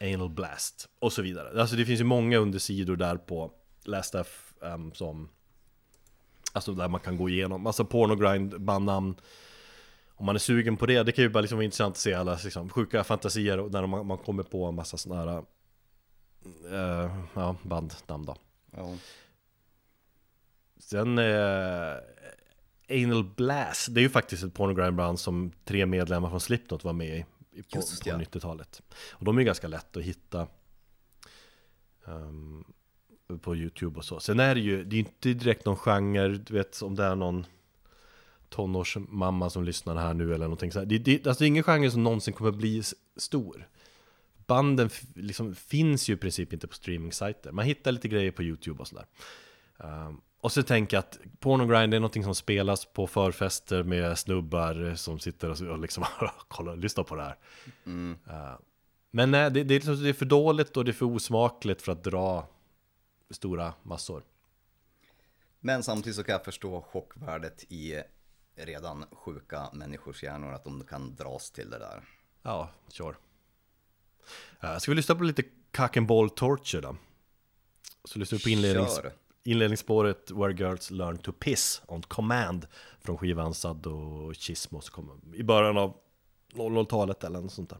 [0.00, 1.60] Anal Blast och så vidare.
[1.60, 3.52] Alltså det finns ju många undersidor där på
[3.84, 5.28] Last FM som
[6.52, 7.66] Alltså där man kan gå igenom.
[7.66, 9.16] Alltså pornogrind bandnamn.
[10.14, 12.14] Om man är sugen på det, det kan ju bara liksom vara intressant att se
[12.14, 15.44] alla liksom, sjuka fantasier och när man, man kommer på en massa sådana här
[16.72, 18.36] uh, Ja, bandnamn då.
[18.76, 18.94] Ja.
[20.78, 21.94] Sen eh,
[22.90, 27.24] Anal Blast, det är ju faktiskt ett pornogramband som tre medlemmar från Slipknot var med
[27.52, 28.18] i på, Just på ja.
[28.18, 28.82] 90-talet.
[29.10, 30.46] Och de är ju ganska lätt att hitta
[32.06, 32.64] ehm,
[33.40, 34.20] på YouTube och så.
[34.20, 37.14] Sen är det ju, det är inte direkt någon genre, du vet om det är
[37.14, 37.46] någon
[38.48, 40.86] tonårsmamma som lyssnar här nu eller någonting så här.
[40.86, 42.82] Det, det, alltså det är ingen genre som någonsin kommer bli
[43.16, 43.68] stor.
[44.46, 47.52] Banden liksom finns ju i princip inte på streaming-sajter.
[47.52, 49.06] Man hittar lite grejer på YouTube och sådär.
[49.76, 54.94] Um, och så tänker jag att pornogrind är någonting som spelas på förfester med snubbar
[54.94, 56.04] som sitter och, liksom
[56.48, 57.36] kollar, lyssnar på det här.
[57.86, 58.58] Uh,
[59.10, 61.82] men nej, det, det, är liksom, det är för dåligt och det är för osmakligt
[61.82, 62.48] för att dra
[63.30, 64.22] stora massor.
[65.60, 68.02] Men samtidigt så kan jag förstå chockvärdet i
[68.56, 72.04] redan sjuka människors hjärnor, att de kan dras till det där.
[72.42, 73.14] Ja, sure.
[74.64, 75.42] Uh, ska vi lyssna på lite
[75.76, 76.96] cock and ball torture då?
[78.04, 79.12] Så lyssnar vi på inlednings, Kör
[79.50, 82.66] inledningsspåret Where Girls Learn to Piss on Command
[83.00, 85.96] från skivan Sado Chismo som kom i början av
[86.54, 87.78] 00-talet eller något sånt där.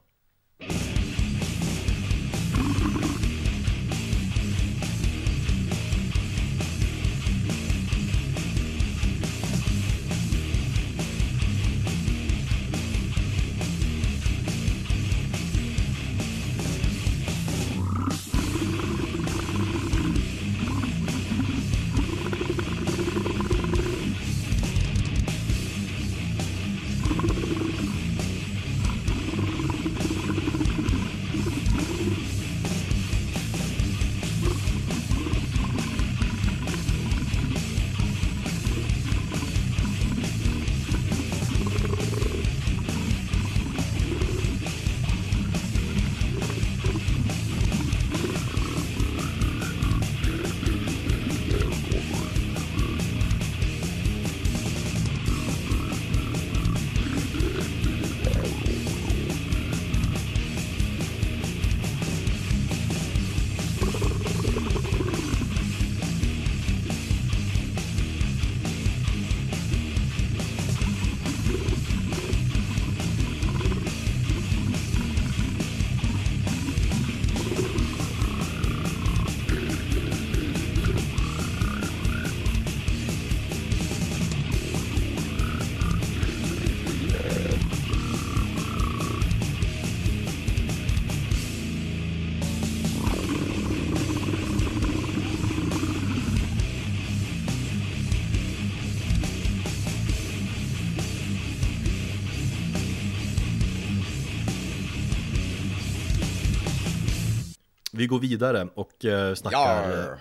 [108.09, 109.91] Går vidare och eh, snackar...
[109.91, 110.19] Jar!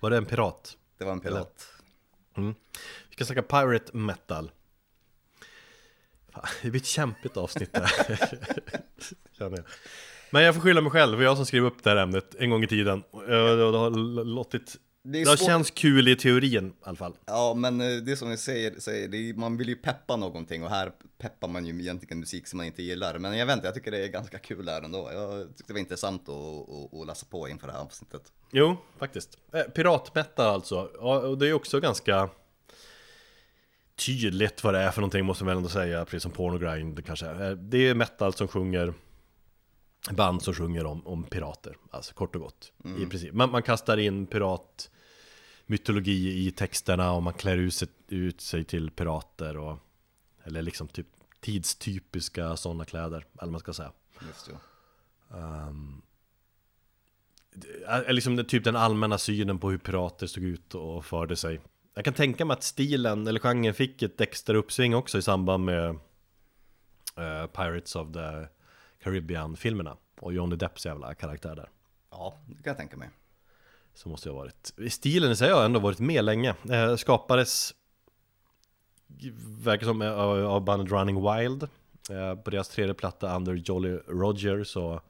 [0.00, 0.76] Var det en pirat?
[0.98, 1.66] Det var en pirat.
[3.08, 4.50] Vi ska snacka Pirate Metal
[6.32, 7.86] Fan, Det blir ett kämpigt avsnitt där
[9.38, 9.64] Känner jag
[10.30, 12.34] Men jag får skylla mig själv, det var jag som skrev upp det här ämnet
[12.34, 13.90] en gång i tiden Det har
[14.24, 18.16] låtit Det Det känts kul i teorin i alla fall Ja, men eh, det är
[18.16, 21.80] som vi säger, säger är, man vill ju peppa någonting och här peppar man ju
[21.80, 23.18] egentligen musik som man inte gillar.
[23.18, 25.10] Men jag vet inte, jag tycker det är ganska kul här ändå.
[25.12, 28.22] Jag tyckte det var intressant att, att, att läsa på inför det här avsnittet.
[28.50, 32.28] Jo, faktiskt eh, Piratmetal alltså, och det är också ganska
[34.06, 37.26] Tydligt vad det är för någonting måste man väl ändå säga, precis som pornogrind kanske
[37.26, 38.94] Eh, Det är metal som sjunger
[40.10, 43.96] Band som sjunger om, om pirater, alltså kort och gott I princip, man, man kastar
[43.96, 44.90] in pirat
[45.66, 49.78] mytologi i texterna och man klär ut sig, ut sig till pirater och
[50.44, 51.06] Eller liksom typ
[51.40, 53.92] tidstypiska sådana kläder, eller man ska säga.
[54.26, 54.46] Just
[57.86, 61.60] är liksom typ den allmänna synen på hur pirater såg ut och förde sig.
[61.94, 65.64] Jag kan tänka mig att stilen eller genren fick ett extra uppsving också i samband
[65.64, 65.88] med
[67.16, 68.46] eh, Pirates of the
[69.08, 71.70] Caribbean-filmerna och Johnny Depps jävla karaktär där.
[72.10, 73.10] Ja, det kan jag tänka mig.
[73.94, 74.72] Så måste jag ha varit.
[74.92, 76.54] Stilen i sig har ändå varit med länge.
[76.70, 77.74] Eh, skapades
[79.64, 81.62] verkar som eh, av av bandet Running Wild.
[82.10, 85.00] Eh, på deras tredje platta Under Jolly Roger så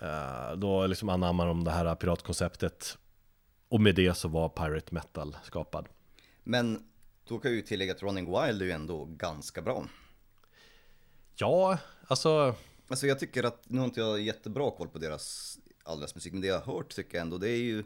[0.00, 2.98] eh, då liksom anammar de det här piratkonceptet.
[3.68, 5.88] Och med det så var Pirate Metal skapad.
[6.42, 6.86] Men
[7.28, 9.84] då kan jag ju tillägga att Running Wild är ju ändå ganska bra.
[11.36, 12.54] Ja, alltså
[12.88, 16.32] Alltså jag tycker att, nu har inte jag jättebra koll på deras, all deras musik,
[16.32, 17.76] men det jag har hört tycker jag ändå, det är ju,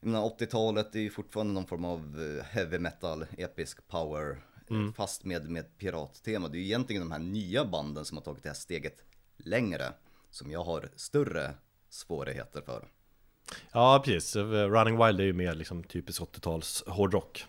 [0.00, 4.92] jag menar 80-talet är ju fortfarande någon form av eh, heavy metal, episk power, eh,
[4.96, 6.48] fast med, med pirattema.
[6.48, 9.04] Det är ju egentligen de här nya banden som har tagit det här steget
[9.36, 9.92] längre,
[10.30, 11.54] som jag har större
[11.88, 12.88] svårigheter för.
[13.72, 14.36] Ja, precis.
[14.36, 17.44] Running Wild är ju mer liksom typisk 80-tals hårdrock.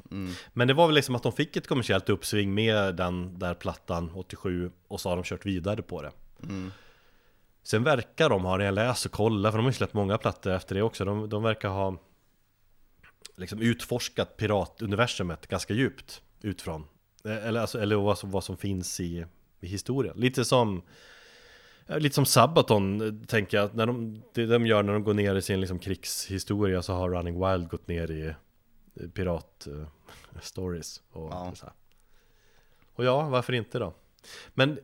[0.54, 4.12] Men det var väl liksom att de fick ett kommersiellt uppsving med den där plattan
[4.16, 6.12] 87 och så har de kört vidare på det.
[7.64, 10.18] Sen verkar de ha, när jag läser och kollar, för de har ju släppt många
[10.18, 11.98] plattor efter det också, de, de verkar ha
[13.36, 16.86] liksom utforskat piratuniversumet ganska djupt utifrån.
[17.26, 19.26] Eh, Eller, alltså, eller vad, som, vad som finns i,
[19.60, 20.18] i historien.
[20.18, 20.82] Lite som
[21.88, 25.14] Lite som Sabaton, eh, tänker jag, att när de, det de gör när de går
[25.14, 31.30] ner i sin liksom, krigshistoria så har Running Wild gått ner i eh, pirat-stories och
[31.32, 31.56] Ja.
[31.56, 31.74] så här.
[32.94, 33.94] Och ja, varför inte då?
[34.54, 34.80] Men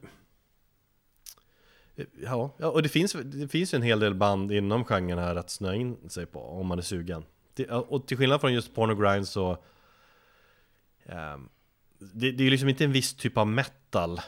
[1.96, 5.36] eh, Ja, och det finns, det finns ju en hel del band inom genren här
[5.36, 7.26] att snöa in sig på om man är sugen.
[7.54, 9.58] Det, och till skillnad från just porno grind så
[11.06, 11.50] ehm,
[12.00, 14.22] det, det är liksom inte en viss typ av metal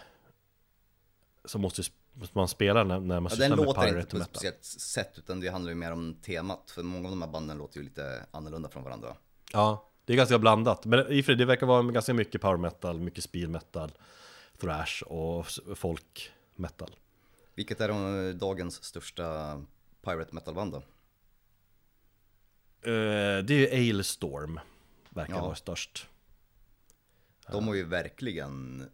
[1.46, 1.92] som måste, måste
[2.34, 4.36] man spela när, när man Ja, sysslar den med låter pirate inte på ett metal.
[4.36, 7.58] speciellt sätt, utan det handlar ju mer om temat, för många av de här banden
[7.58, 9.16] låter ju lite annorlunda från varandra.
[9.54, 10.86] Ja, det är ganska blandat.
[10.86, 13.92] Men i och för det verkar vara ganska mycket power metal, mycket speed metal,
[14.62, 16.96] thrash och folk metal.
[17.56, 19.62] Vilket är de, dagens största
[20.04, 20.78] pirate metal-band då?
[22.92, 24.60] Eh, det är ju Ailstorm,
[25.10, 25.42] verkar Ja.
[25.42, 26.08] vara störst.
[27.52, 28.90] De har ju verkligen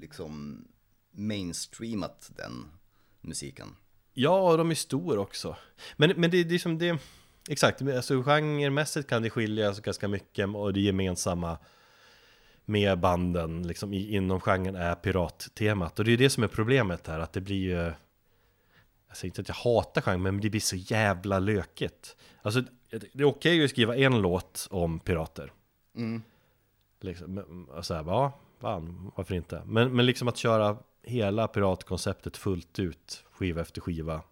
[0.00, 0.64] liksom
[1.14, 2.70] mainstreamat den
[3.20, 3.76] musiken.
[4.14, 5.56] Ja, och de är stora också.
[5.96, 6.98] Men, men det, det är som det...
[7.48, 11.58] Exakt, alltså genremässigt kan det skilja sig ganska mycket och det gemensamma
[12.64, 15.98] med banden liksom, inom genren är pirattemat.
[15.98, 17.92] Och det är det som är problemet här, att det blir ju...
[19.08, 22.16] Jag säger inte att jag hatar genren, men det blir så jävla lökigt.
[22.42, 25.52] Alltså, det är okej att skriva en låt om pirater.
[27.00, 29.62] Liksom, men- och så här, ja, fan, varför inte?
[29.66, 34.22] Men, men liksom att köra hela piratkonceptet fullt ut, skiva efter skiva,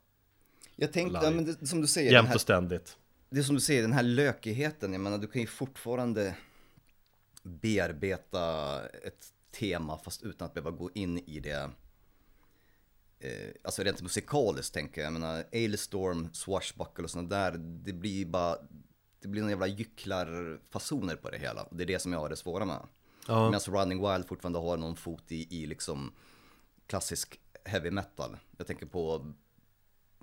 [0.77, 2.97] Jag tänkte, ja, men det, som du säger, jämt här, och ständigt.
[3.31, 6.37] det är som du säger, den här lökigheten, jag menar du kan ju fortfarande
[7.43, 11.71] bearbeta ett tema fast utan att behöva gå in i det.
[13.19, 18.27] Eh, alltså rent musikaliskt tänker jag, jag menar Ailstorm, Swashbuckle och sådana där, det blir
[18.27, 18.57] bara,
[19.21, 21.69] det blir några jävla gycklarfasoner på det hela.
[21.71, 22.81] Det är det som jag har det svåra med.
[23.29, 23.51] Ja.
[23.51, 26.13] Medan Running Wild fortfarande har någon fot i, i liksom
[26.93, 28.39] klassisk heavy metal.
[28.57, 29.33] Jag tänker på,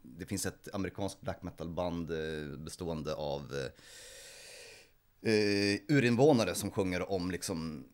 [0.04, 7.12] det finns ett amerikanskt black metal band eh, bestående av eh, eh, urinvånare som sjunger
[7.12, 7.88] om liksom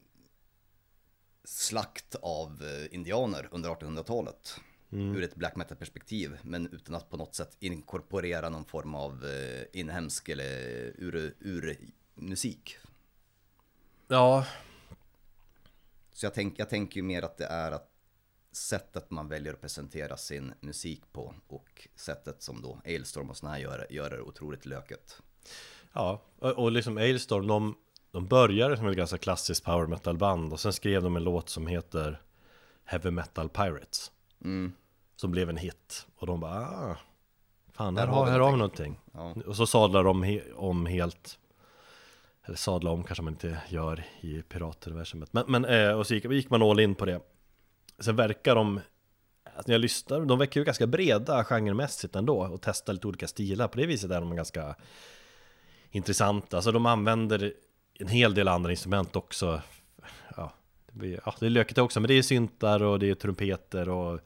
[1.43, 4.55] slakt av eh, indianer under 1800-talet.
[4.89, 9.25] Ur ett black metal perspektiv, men utan att på något sätt inkorporera någon form av
[9.73, 10.51] inhemsk eller
[10.97, 11.77] ur, ur
[12.15, 12.77] musik.
[14.07, 14.45] Ja,
[16.13, 17.94] Så jag, tänk, jag tänker ju mer att det är att
[18.55, 23.51] sättet man väljer att presentera sin musik på och sättet som då Ailstorm och såna
[23.51, 25.21] här gör, gör det otroligt löket.
[25.93, 27.75] Ja, och, liksom Ailstorm, de,
[28.11, 31.49] de började som ett ganska klassiskt power metal band och sen skrev de en låt
[31.49, 32.21] som heter
[32.83, 34.11] Heavy Metal Pirates.
[34.43, 34.73] Mm.
[35.15, 36.07] Som blev en hit.
[36.15, 36.97] Och de bara, ah,
[37.73, 39.35] fan här har har, vi här har vi någonting." Ja.
[39.45, 41.39] Och så sadlar de he- om helt
[42.45, 46.25] Eller sadla om kanske man inte gör i piratuniversumet Men, men eh, och så gick,
[46.25, 47.21] gick man all in på det
[47.99, 48.79] Sen verkar de
[49.55, 53.27] alltså när jag lyssnar, de verkar ju ganska breda genremässigt ändå och testar lite olika
[53.27, 53.67] stilar.
[53.67, 54.75] På det viset är de ganska
[55.91, 56.57] intressanta.
[56.57, 57.53] Alltså de använder
[57.99, 59.61] en hel del andra instrument också.
[60.37, 60.53] Ja,
[60.85, 63.89] det, blir, ja, det är lökigt också men det är syntar och det är trumpeter
[63.89, 64.19] och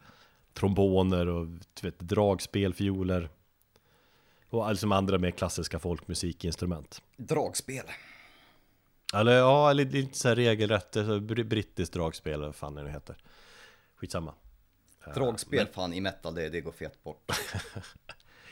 [0.54, 1.48] tromboner och
[1.82, 3.30] vet, dragspel, fioler
[4.50, 7.02] och liksom andra mer klassiska folkmusikinstrument.
[7.18, 7.86] Dragspel.
[9.14, 12.90] Eller ja, eller lite så här regelrätt så br- brittiskt dragspel, vad fan det nu
[12.90, 13.16] heter
[14.00, 14.34] Skitsamma
[15.16, 17.32] Dragspel fan i metal, det, det går fet bort.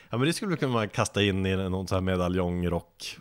[0.09, 3.17] Ja men det skulle kunna man kasta in i någon sån här medaljongrock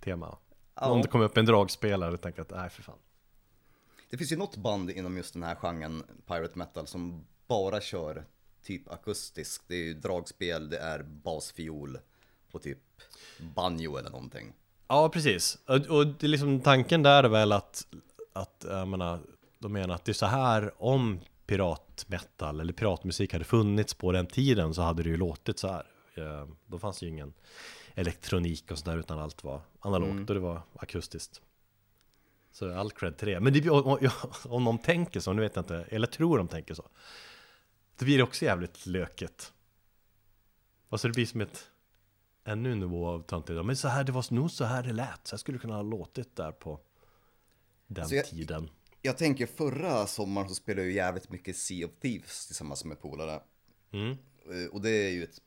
[0.00, 0.38] tema
[0.80, 0.90] Ja.
[0.90, 2.98] Om det kommer upp en dragspelare och tänker att nej för fan
[4.10, 8.24] Det finns ju något band inom just den här genren, pirate metal, som bara kör
[8.62, 9.62] typ akustisk.
[9.66, 11.98] Det är ju dragspel, det är basfiol
[12.52, 12.78] och typ
[13.54, 14.52] banjo eller någonting.
[14.88, 17.86] Ja precis, och, och det är liksom tanken där är väl att,
[18.32, 19.20] att jag menar,
[19.58, 24.26] de menar att det är så här om piratmetal eller piratmusik hade funnits på den
[24.26, 25.86] tiden så hade det ju låtit så här.
[26.14, 27.32] Eh, Då fanns ju ingen
[27.94, 31.42] elektronik och sådär utan allt var analogt och det var akustiskt.
[32.52, 33.40] Så all cred till det.
[33.40, 33.98] Men det, om,
[34.44, 36.88] om- de tänker så, nu vet jag inte, eller tror de tänker så.
[37.98, 39.52] Då blir det också jävligt löket.
[40.88, 41.70] Alltså det blir som ett
[42.44, 43.64] ännu en nivå av töntigt.
[43.66, 45.26] Men så här, det var nog så här det lät.
[45.26, 46.80] Så jag skulle kunna ha låtit där på
[47.86, 48.70] den Så jag- tiden.
[49.06, 53.42] Jag tänker förra sommaren så spelade jag jävligt mycket Sea of Thieves tillsammans med polare.
[53.92, 54.10] Mm.
[54.50, 55.40] Eh, Och det är ju ett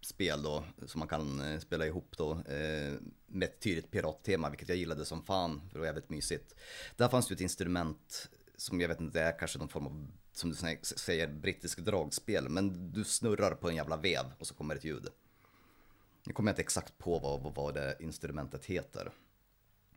[0.00, 2.92] spel då som man kan eh, spela ihop då eh,
[3.26, 6.54] med ett tydligt pirattema, vilket jag gillade som fan, för det var jävligt mysigt.
[6.96, 10.06] Där fanns ju ett instrument som jag vet inte, det är kanske någon form av,
[10.32, 14.54] som du sä- säger, brittisk dragspel, men du snurrar på en jävla vev och så
[14.54, 15.08] kommer ett ljud.
[16.24, 19.12] Nu kommer jag inte exakt på vad, vad det instrumentet heter.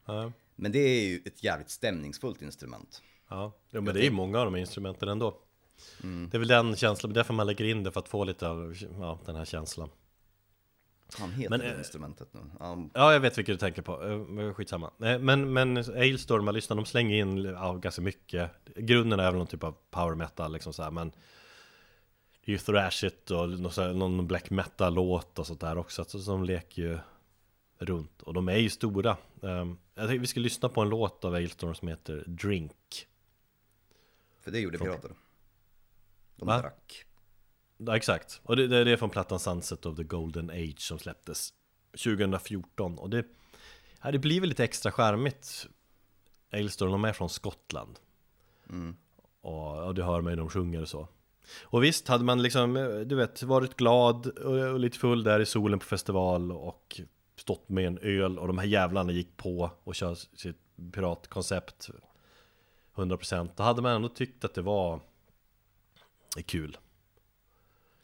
[0.05, 3.01] Ja, Men det är ju ett jävligt stämningsfullt instrument.
[3.29, 3.53] ja.
[3.69, 5.37] Jo, men det är ju många av de instrumenten ändå.
[6.31, 8.75] Det är väl den känslan, därför man lägger in det för att få lite av
[8.99, 9.89] ja, den här känslan.
[11.17, 12.39] Han heter Men, det eh, instrumentet nu.
[12.59, 14.03] Ja, Ja, jag vet vilket du tänker på.
[14.03, 14.91] Eh, men Skitsamma.
[14.97, 18.51] Men, men Ailstorm, man lyssnar, de slänger in ja, ganska mycket.
[18.75, 21.09] Grunden är väl någon typ av power metal liksom så här, men
[22.45, 23.49] det är ju thrashigt och
[23.95, 26.05] någon black metal-låt och sånt där också.
[26.05, 26.97] Så de leker ju
[27.77, 28.21] runt.
[28.21, 29.17] Och de är ju stora.
[29.39, 33.07] Um, jag tänkte vi ska lyssna på en låt av Ailstorm som heter Drink.
[34.39, 35.11] för det gjorde pirater.
[36.35, 36.61] De Va?
[36.61, 37.05] drack.
[37.77, 38.41] Ja, exakt.
[38.43, 41.53] Och det, det är från plattan Sunset of the Golden Age som släpptes
[41.91, 42.97] 2014.
[42.97, 43.25] Och det,
[44.01, 45.67] ja, det blir väl lite extra charmigt.
[46.51, 47.99] Ailstorm, de är från Skottland.
[48.69, 48.95] Mm.
[49.41, 51.07] Och, och det hör när de sjunger och så.
[51.63, 55.39] Och visst, hade man liksom, eh, du vet, varit glad och, och lite full där
[55.39, 57.01] i solen på festival och
[57.45, 60.57] stått med en öl och de här jävlarna gick på och kör sitt
[60.91, 61.89] piratkoncept
[62.95, 64.99] 100% Då hade man ändå tyckt att det var
[66.45, 66.77] kul.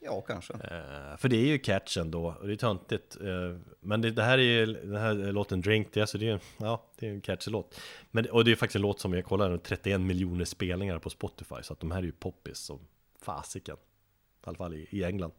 [0.00, 0.52] Ja, kanske.
[0.52, 3.16] Eh, för det är ju catch ändå, och det är töntigt.
[3.20, 6.40] Eh, Men det, det här är ju, den här låten Drink, det alltså, det är,
[6.56, 7.80] ja, det är en catchy låt
[8.10, 11.62] Men, och det är faktiskt en låt som jag kollar, 31 miljoner spelningar på Spotify.
[11.62, 12.80] Så att de här är ju poppis som
[13.20, 13.76] fasiken.
[13.76, 13.78] I
[14.44, 15.32] alla fall i, i England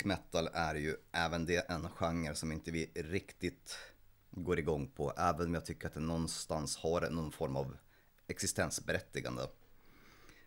[0.00, 3.78] Symfonisk metal är ju även det en genre som inte vi riktigt
[4.30, 5.12] går igång på.
[5.16, 7.76] Även om jag tycker att det någonstans har någon form av
[8.28, 9.42] existensberättigande.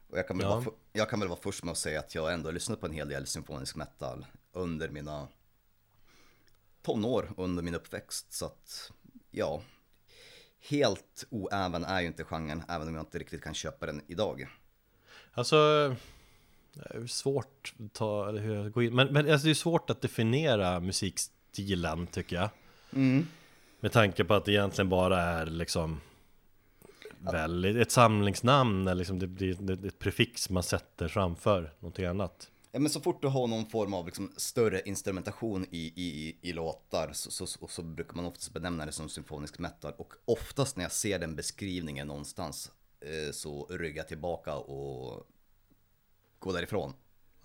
[0.09, 0.55] Och jag kan, väl Ja.
[0.59, 2.85] vara, jag kan väl vara först med att säga att jag ändå har lyssnat på
[2.85, 5.27] en hel del symfonisk metal under mina
[6.81, 8.33] tonår, under min uppväxt.
[8.33, 8.91] Så att,
[9.31, 9.61] ja,
[10.69, 14.47] helt oäven är ju inte genren, även om jag inte riktigt kan köpa den idag.
[15.33, 15.95] Alltså,
[17.07, 20.01] svårt att ta, eller hur jag går in, men, men alltså det är svårt att
[20.01, 22.49] definiera musikstilen tycker jag.
[23.79, 26.01] Med tanke på att det egentligen bara är liksom
[27.19, 32.49] väl ett samlingsnamn eller liksom det blir ett- prefix man sätter framför någonting annat.
[32.71, 36.53] Ja, men så fort du har någon form av liksom större instrumentation i, i, i
[36.53, 39.93] låtar så, så, så, så brukar man oftast benämna det som symfonisk metal.
[39.97, 42.71] Och oftast när jag ser den beskrivningen någonstans
[43.01, 45.27] eh, så ryggar jag tillbaka och
[46.43, 46.93] går därifrån.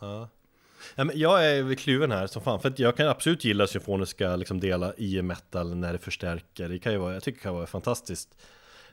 [0.01, 0.29] Ja.
[0.95, 4.37] Ja, men jag är kluven här som fan, för att jag kan absolut gilla symfoniska
[4.37, 6.69] liksom, delar i metal när det förstärker.
[6.69, 8.37] Det kan ju vara, jag tycker det kan vara fantastiskt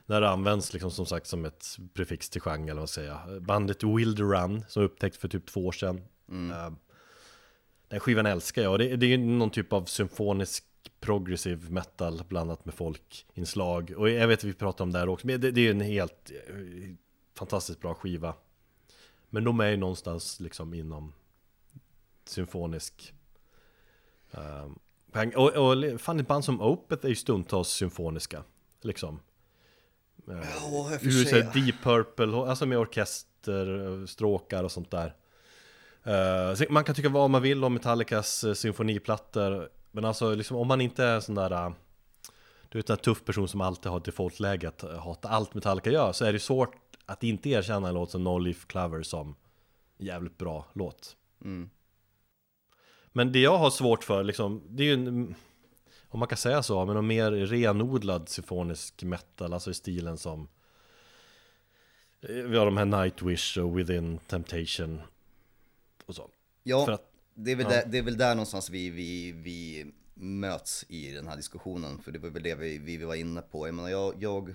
[0.06, 3.40] när det används liksom, som sagt som ett prefix till genre, eller vad säger.
[3.40, 5.96] Bandet Wild Run, som upptäckts för typ två år sedan.
[6.30, 6.72] Eh,
[7.88, 10.64] den skivan älskar jag, det, det är ju någon typ av symfonisk
[11.00, 13.92] progressive metal blandat med folkinslag.
[13.96, 15.80] Och jag vet att vi pratar om det här också, men det, det är en
[15.80, 16.54] helt eh,
[17.34, 18.34] fantastiskt bra skiva.
[19.30, 21.12] Men de är ju någonstans liksom inom
[22.24, 23.14] symfonisk
[24.30, 24.78] um,
[25.36, 28.42] och, och fan ett band som Opeth är ju stundtals symfoniska
[28.86, 29.20] Liksom.
[30.26, 35.14] Ja, jag säger Deep Purple, alltså med orkester, stråkar och sånt där.
[36.02, 40.56] Eh, så Man kan tycka vad man vill om Metallicas eh, symfoniplattor Men alltså liksom
[40.56, 41.72] om man inte är sån där
[42.76, 46.24] vet en tuff person som alltid har defaultläge att eh, hata allt Metallica gör Så
[46.24, 46.74] är det svårt
[47.06, 49.34] att inte erkänna en låt som No Leaf Clover som
[49.98, 51.70] jävligt bra låt Mm.
[53.12, 55.34] Men det jag har svårt för liksom, det är ju en,
[56.08, 60.48] om man kan säga så, men en mer renodlad symfonisk metal, alltså i stilen som
[62.20, 65.00] eh, Vi har de här Nightwish och Within Temptation
[66.06, 66.30] och så.
[66.62, 67.70] Ja, att- det, är väl ja.
[67.70, 69.86] där, det är väl där någonstans vi, vi, vi
[70.16, 71.98] möts i den här diskussionen.
[72.02, 73.68] För det var väl det vi, vi var inne på.
[73.68, 74.54] Jag menar, jag, jag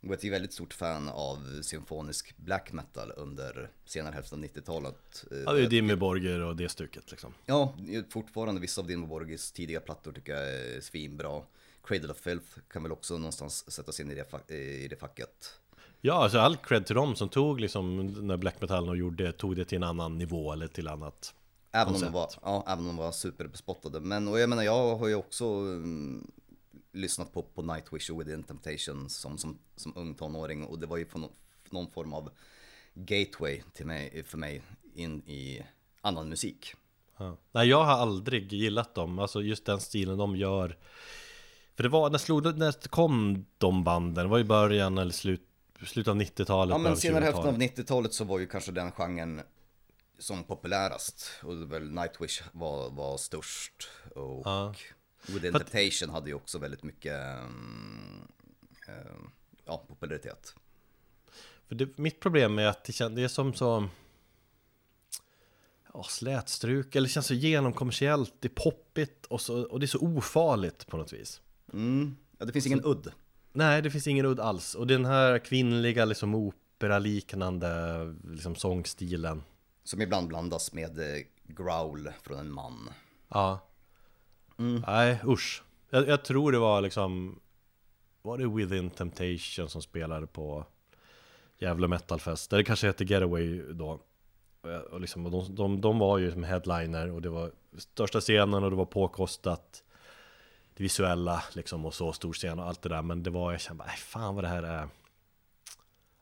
[0.00, 5.24] var ett väldigt stort fan av symfonisk black metal under senare hälften av 90-talet.
[5.30, 7.34] Eh, Ja, det är Dimmy Borger och det stycket liksom.
[7.46, 7.74] Ja,
[8.10, 11.42] fortfarande vissa av Dimmu Borgis tidiga plattor tycker jag är svinbra.
[11.84, 15.58] Cradle of Filth kan väl också någonstans sättas in i det, i det facket.
[16.00, 19.56] Ja, alltså all cred till dem som tog liksom när black metal och gjorde, tog
[19.56, 21.34] det till en annan nivå eller till annat.
[21.72, 24.00] Även om, de var, ja, även om de var superbespottade.
[24.00, 26.30] Men och jag menar, jag har ju också mm,
[26.92, 30.64] lyssnat på, på Nightwish och Within Temptation som, som, som ung tonåring.
[30.64, 31.32] Och det var ju på någon,
[31.70, 32.30] någon form av
[32.94, 34.62] gateway till mig, för mig
[34.94, 35.62] in i
[36.00, 36.74] annan musik.
[37.18, 37.36] Ja.
[37.52, 40.78] Nej, jag har aldrig gillat dem, alltså just den stilen de gör.
[41.76, 44.24] För det var, när, slog, när kom de banden?
[44.24, 45.48] Det var i början eller slut,
[45.86, 46.74] slutet av 90-talet?
[46.74, 47.78] Ja men senare hälften av 2000-talet.
[47.78, 49.40] 90-talet så var ju kanske den genren
[50.18, 51.30] som populärast.
[51.42, 53.88] Och väl Nightwish var, var störst.
[54.14, 54.74] Och Ja.
[55.52, 58.28] Att- Temptation hade ju också väldigt mycket mm,
[58.88, 58.94] eh,
[59.64, 60.54] ja, popularitet.
[61.68, 63.88] För det, mitt problem är att det, kän, det är som så
[65.94, 69.88] ja, slätstruk, eller det känns så genomkommersiellt, det är poppigt och, så, och det är
[69.88, 71.40] så ofarligt på något vis.
[71.72, 72.16] Mm.
[72.38, 73.12] Ja, det finns ingen udd.
[73.52, 74.74] Nej, det finns ingen udd alls.
[74.74, 77.94] Och den här kvinnliga, liksom opera-liknande
[78.24, 79.42] liksom, sångstilen.
[79.84, 82.90] Som ibland blandas med eh, growl från en man.
[83.28, 83.60] Ja.
[84.86, 85.62] Nej, usch.
[85.90, 87.40] Jag, jag tror det var liksom...
[88.22, 90.66] Var det Within Temptation som spelade på
[91.58, 92.52] Jävla Metalfest?
[92.52, 94.00] Eller det kanske hette Getaway då.
[94.90, 98.64] Och, liksom, och de, de, de var ju som headliner och det var största scenen
[98.64, 99.82] och det var påkostat.
[100.74, 103.02] Det visuella liksom och så stor scen och allt det där.
[103.02, 104.88] Men det var, jag kände bara, "Nej, fan vad det här är...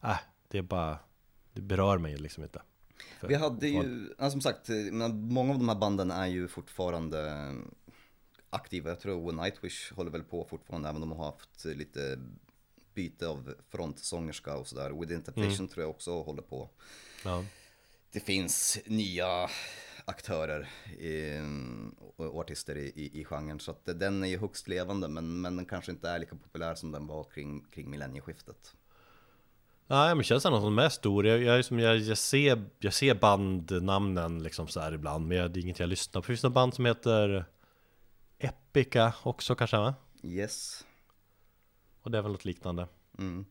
[0.05, 0.99] Äh, det är bara...
[1.53, 2.63] Det berör mig liksom inte.
[3.21, 4.77] För- Vi hade ju, ja, som sagt, eh,
[5.13, 7.53] många av de här banden är ju fortfarande
[8.51, 8.89] aktiva.
[8.91, 12.19] Jag tror Nightwish håller väl på fortfarande, även om de har haft lite
[12.95, 14.91] byte av frontsångerska och sådär.
[15.01, 16.69] Within Temptation tror jag också håller på.
[17.25, 17.45] Ja.
[18.13, 19.49] Det finns nya
[20.05, 21.41] aktörer i,
[22.17, 23.61] och artister i, i, i genren.
[23.61, 26.75] Så att den är ju högst levande, men, men den kanske inte är lika populär
[26.75, 28.75] som den var kring, kring millennieskiftet.
[29.91, 31.27] Nej men känns ändå som de är stor.
[31.27, 35.51] Jag, jag, som, jag, jag, ser, jag ser bandnamnen liksom så här ibland Men jag,
[35.51, 36.27] det är inget jag lyssnar på.
[36.27, 37.45] Finns det något band som heter
[38.39, 39.95] Epica också kanske va?
[40.23, 40.85] Yes.
[42.03, 42.89] Och det är väl något liknande.
[43.19, 43.45] Mm.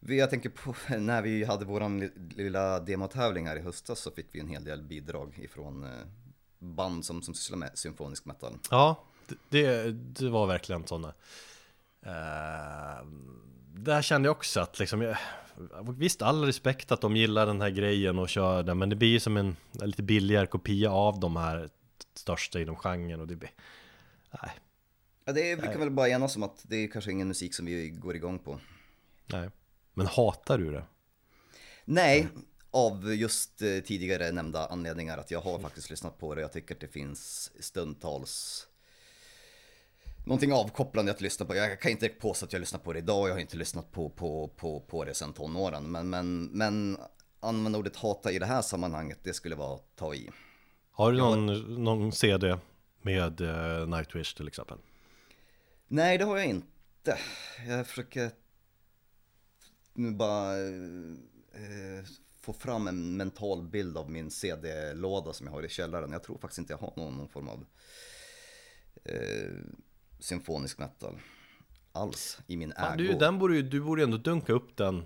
[0.00, 4.26] Jag tänker på när vi hade våran li- lilla demotävling här i höstas så fick
[4.32, 5.90] vi en hel del bidrag ifrån eh,
[6.58, 8.58] band som, som sysslar med symfonisk metal.
[8.70, 9.04] Ja,
[9.48, 11.12] det, det var verkligen sådana.
[12.06, 13.06] Uh,
[13.74, 15.16] där kände jag också att liksom, jag,
[15.96, 19.18] visst all respekt att de gillar den här grejen och kör den, men det blir
[19.18, 21.68] som en, en lite billigare kopia av de här
[22.14, 23.50] största inom genren och det blir,
[24.42, 24.50] nej.
[25.24, 27.54] Ja, det är, vi kan väl bara enas om att det är kanske ingen musik
[27.54, 28.60] som vi går igång på.
[29.26, 29.50] Nej.
[29.94, 30.84] Men hatar du det?
[31.84, 32.28] Nej,
[32.70, 36.40] av just eh, tidigare nämnda anledningar att jag har faktiskt lyssnat på det.
[36.40, 38.66] Jag tycker att det finns stundtals
[40.26, 41.54] någonting avkopplande att lyssna på.
[41.54, 44.10] Jag kan inte påstå att jag lyssnar på det idag, jag har inte lyssnat på,
[44.10, 45.90] på, på, på det sedan tonåren.
[45.90, 46.98] Men, men, men
[47.40, 50.30] använda ordet hata i det här sammanhanget, det skulle vara att ta i.
[50.90, 52.58] Har du någon, någon CD
[53.02, 54.78] med uh, Nightwish till exempel?
[55.88, 57.18] Nej, det har jag inte.
[57.68, 58.30] Jag försöker
[59.94, 62.04] nu bara eh,
[62.40, 66.12] få fram en mental bild av min CD-låda som jag har i källaren.
[66.12, 67.66] Jag tror faktiskt inte jag har någon, någon form av
[69.04, 69.50] eh,
[70.18, 71.18] symfonisk metal
[71.92, 72.96] alls i min ägo.
[72.96, 75.04] du, den borde du borde ändå dunka upp den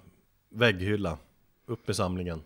[0.49, 1.19] vägghylla,
[1.67, 2.43] upp med samlingen.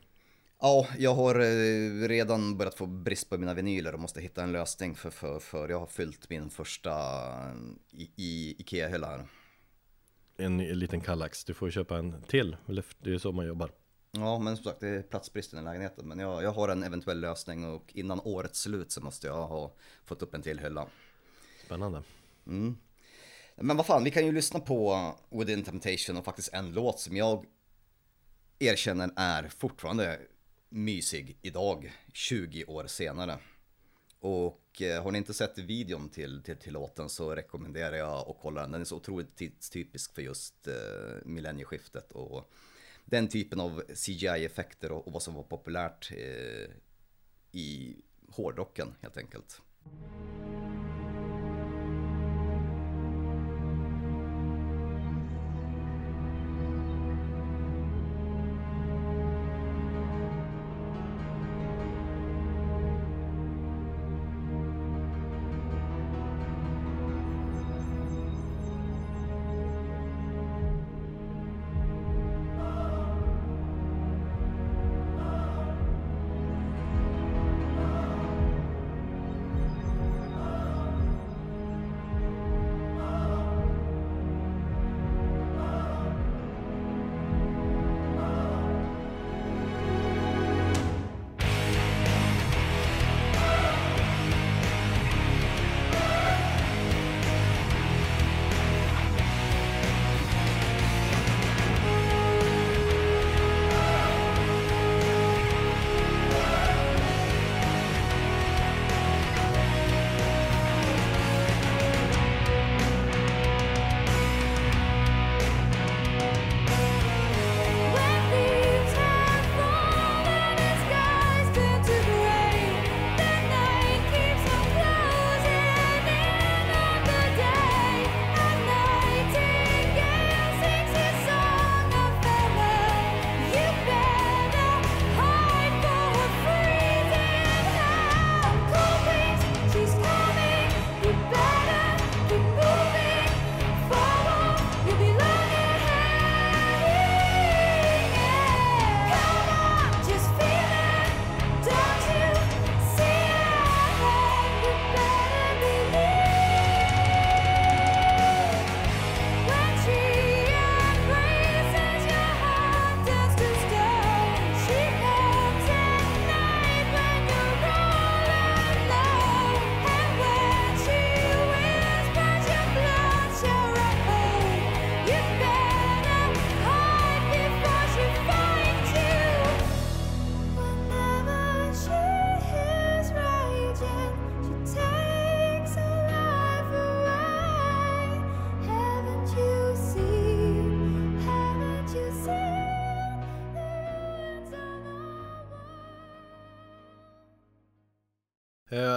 [0.61, 4.53] Ja, jag har eh, redan börjat få brist på mina vinyler och måste hitta en
[4.53, 7.55] lösning för, för, för jag har fyllt min första eh,
[7.91, 9.27] i, i Ikea-hylla här.
[10.37, 12.57] En, en liten kallax, du får köpa en till,
[12.99, 13.71] det är så man jobbar.
[14.11, 16.09] Ja, men som sagt det är platsbristen i lägenheten.
[16.09, 19.73] Men jag, jag har en eventuell lösning och innan årets slut så måste jag ha
[20.05, 20.87] fått upp en till hylla.
[21.67, 22.03] Spännande.
[22.47, 22.77] Mm.
[23.57, 27.17] Men vad fan, vi kan ju lyssna på Within Temptation och faktiskt en låt som
[27.17, 27.47] jag
[28.59, 30.21] erkänner är fortfarande
[30.69, 33.39] mysig idag, 20 år senare.
[34.21, 38.37] Och eh, har ni inte sett videon till, till, till låten så rekommenderar jag att
[38.41, 38.73] kolla den.
[38.73, 40.75] Den är så otroligt tidstypisk för just eh,
[41.25, 42.53] millennieskiftet och
[43.05, 46.71] den typen av CGI-effekter och, och vad som var populärt eh,
[47.53, 47.97] i
[48.29, 49.61] hårdrocken helt enkelt.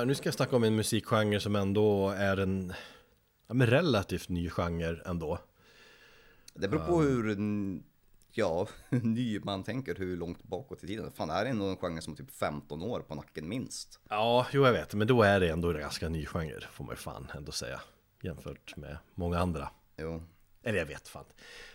[0.07, 2.73] Nu ska jag snacka om en musikgenre som ändå är en
[3.47, 5.39] ja, men relativt ny genre ändå.
[6.53, 7.83] Det beror på hur, mm,
[8.31, 11.11] ja, hur ny man tänker, hur långt bakåt i tiden.
[11.11, 13.99] Fan, det här är nog en genre som har typ 15 år på nacken minst.
[14.09, 16.93] Ja, jo jag vet, men då är det ändå en ganska ny genre får man
[16.93, 17.81] ju fan ändå säga.
[18.21, 19.69] Jämfört med många andra.
[19.97, 20.23] Jo.
[20.63, 21.25] Eller jag vet fan.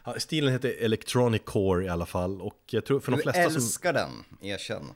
[0.04, 3.50] Ja, stilen heter Electronic Core i alla fall och jag tror för de Du flesta
[3.50, 3.54] som...
[3.54, 4.10] älskar den,
[4.40, 4.92] erkänn.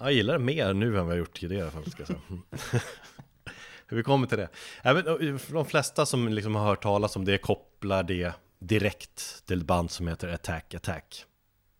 [0.00, 2.20] Jag gillar det mer nu än vad jag gjort tidigare ska jag säga.
[3.88, 4.48] Vi kommer till det.
[4.82, 9.64] Även eh, de flesta som liksom har hört talas om det kopplar det direkt till
[9.64, 11.24] band som heter Attack Attack.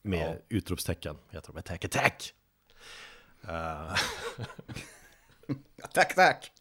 [0.03, 0.35] Med Ja.
[0.57, 2.33] utropstecken, heter de Attack Attack!
[3.49, 3.95] Uh,
[5.95, 6.53] Tack, tack!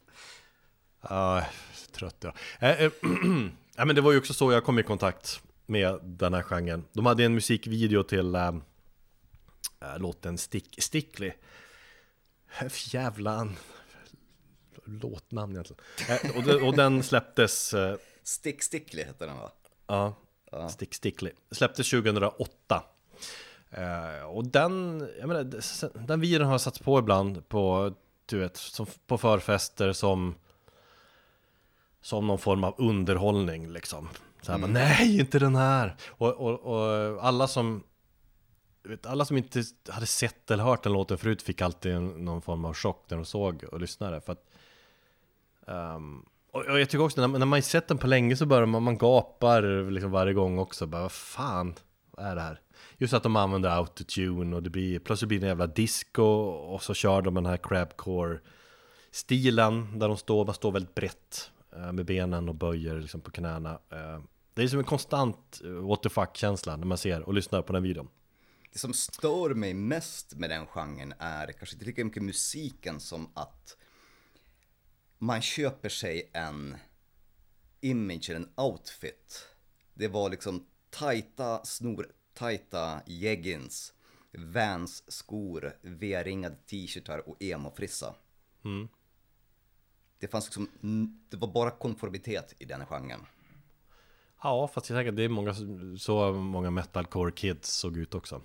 [1.08, 1.44] Ja,
[1.92, 2.34] trött jag.
[2.60, 2.90] Eh,
[3.76, 6.84] ja, men det var ju också så jag kom i kontakt med den här genren.
[6.92, 8.54] De hade en musikvideo till äh, äh,
[9.98, 11.32] låten Stick, Stickly.
[12.92, 13.48] Jävla
[14.84, 15.82] låtnamn egentligen.
[16.08, 19.50] Eh, och, de- och den släpptes, äh, Stick Stickly hette den va?
[19.86, 21.30] ja, Stick Stickly.
[21.50, 22.82] Släpptes 2008.
[23.70, 25.44] Eh, och den, jag menar,
[26.06, 27.94] den videon har satts på ibland på,
[28.26, 30.34] du vet, som på förfester som
[32.00, 34.08] som någon form av underhållning liksom.
[34.42, 35.96] Så här, bara, nej, inte den här!
[36.08, 37.82] Och, och, och alla som
[38.84, 42.42] vet, alla som inte hade sett eller hört den låten förut fick alltid en, någon
[42.42, 44.20] form av chock när de såg och lyssnade.
[44.20, 44.46] För att,
[45.66, 48.66] um, och, och jag tycker också, när, när man sett den på länge så börjar
[48.66, 50.86] man, man gapar liksom varje gång också.
[50.86, 51.74] Bara, vad fan,
[52.10, 52.60] vad är det här?
[52.98, 56.82] Just att de använder autotune och det blir, plötsligt blir det en jävla disco och
[56.82, 58.38] så kör de den här crabcore
[59.10, 63.30] stilen där de står, man står väldigt brett eh, med benen och böjer liksom på
[63.30, 63.70] knäna.
[63.70, 64.20] Eh.
[64.54, 67.72] Det är som en konstant eh, what the fuck-känsla när man ser och lyssnar på
[67.72, 68.08] den videon.
[68.74, 73.28] Det som stör mig mest med den genren är kanske inte lika mycket musiken som
[73.34, 73.76] att
[75.18, 76.76] man köper sig en
[77.80, 79.48] image eller en outfit.
[79.94, 83.92] Det var liksom tajta snor, tajta jeggings,
[84.32, 88.14] Vans skor, V-ringade t-shirtar och emo-frissa.
[90.18, 90.68] Det fanns liksom,
[91.28, 93.26] det var bara konformitet i den genren.
[94.42, 95.54] Ja, fast jag tänker att det är många,
[95.98, 98.42] så många metalcore kids såg ut också.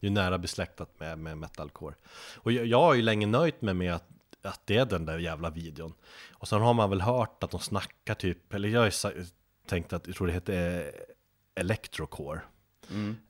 [0.00, 1.94] Det är nära besläktat med, med metalcore.
[2.34, 4.08] Och jag, jag har ju länge nöjt mig med att,
[4.42, 5.94] att det är den där jävla videon.
[6.32, 9.24] Och sen har man väl hört att de snackar typ, eller jag har ju
[9.66, 10.92] tänkt att, jag tror det heter eh,
[11.54, 12.40] electrocore.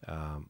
[0.06, 0.40] Eh,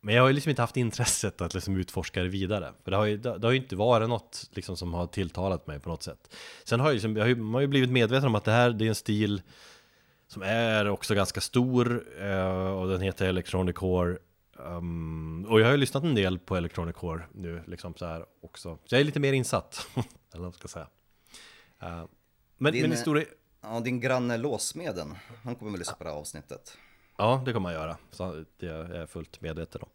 [0.00, 2.72] men jag har ju liksom inte haft intresset att liksom utforska det vidare.
[2.84, 5.66] För det har ju, det, det har ju inte varit något liksom som har tilltalat
[5.66, 6.34] mig på något sätt.
[6.64, 8.52] Sen har jag, liksom, jag har ju, man har ju blivit medveten om att det
[8.52, 9.42] här det är en stil
[10.26, 14.18] som är också ganska stor eh, och den heter Electronic Core.
[14.58, 18.24] Um, och jag har ju lyssnat en del på Electronic Core nu liksom så här
[18.42, 18.78] också.
[18.84, 20.88] Så jag är lite mer insatt, eller vad man ska säga.
[21.80, 22.04] Eh,
[22.56, 23.24] men, Din, men historia...
[23.60, 26.78] Ja, din granne Låsmeden, han kommer väl lyssna på det här avsnittet.
[27.16, 27.96] Ja, det kommer man göra.
[28.10, 29.90] Så det är jag fullt medveten om.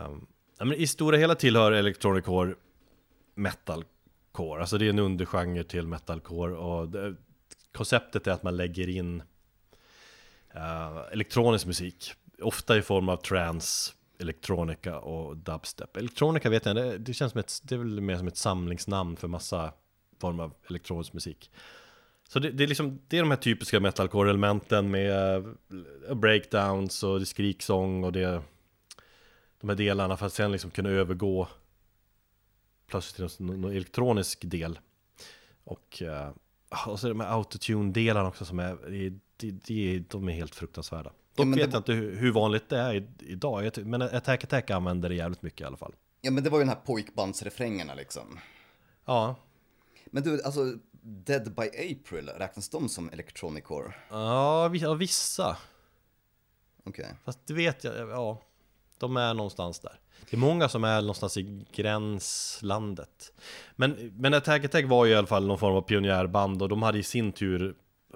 [0.00, 0.26] um,
[0.58, 2.54] ja, men I stora hela tillhör Electronic Core
[3.34, 4.60] metalcore.
[4.60, 6.54] Alltså det är en undergenre till metalcore.
[6.54, 7.16] Och det,
[7.72, 9.22] konceptet är att man lägger in
[10.54, 12.14] eh, elektronisk musik.
[12.42, 15.96] Ofta i form av trance, elektronika och dubstep.
[15.96, 19.16] Elektronika vet jag, det, det känns som ett, det är väl mer som ett samlingsnamn
[19.16, 19.72] för massa
[20.20, 21.50] form av elektronisk musik.
[22.28, 25.36] Så det, det, är liksom, det är de här typiska metalcore-elementen med
[26.08, 28.42] eh, breakdowns och det skriksång och det
[29.60, 31.48] de här delarna för att sen liksom kunna övergå
[32.86, 34.78] plötsligt till någon, någon elektronisk del.
[35.64, 36.30] Och, eh,
[36.86, 38.78] och så de här autotune-delarna också som är,
[39.36, 41.12] det, det, de är helt fruktansvärda.
[41.36, 44.70] Dock det vet var- jag inte hur, hur vanligt det är idag, men Attack Attack
[44.70, 45.94] använder det jävligt mycket i alla fall.
[46.20, 48.38] Ja men det var ju den här pojkbandsrefrängerna liksom.
[49.04, 49.36] Ja,
[50.06, 53.94] Men du, alltså Dead by April, räknas de som electronic core?
[54.10, 55.56] ja vi- ja, vissa.
[56.84, 57.14] Okej.
[57.24, 58.40] Fast det vet jag, ja.
[58.98, 60.00] De är någonstans där.
[60.30, 63.32] Det är många som är någonstans i gränslandet.
[63.76, 66.82] Men, men Attack Attack var ju i alla fall någon form av pionjärband och de
[66.82, 67.74] hade i sin tur,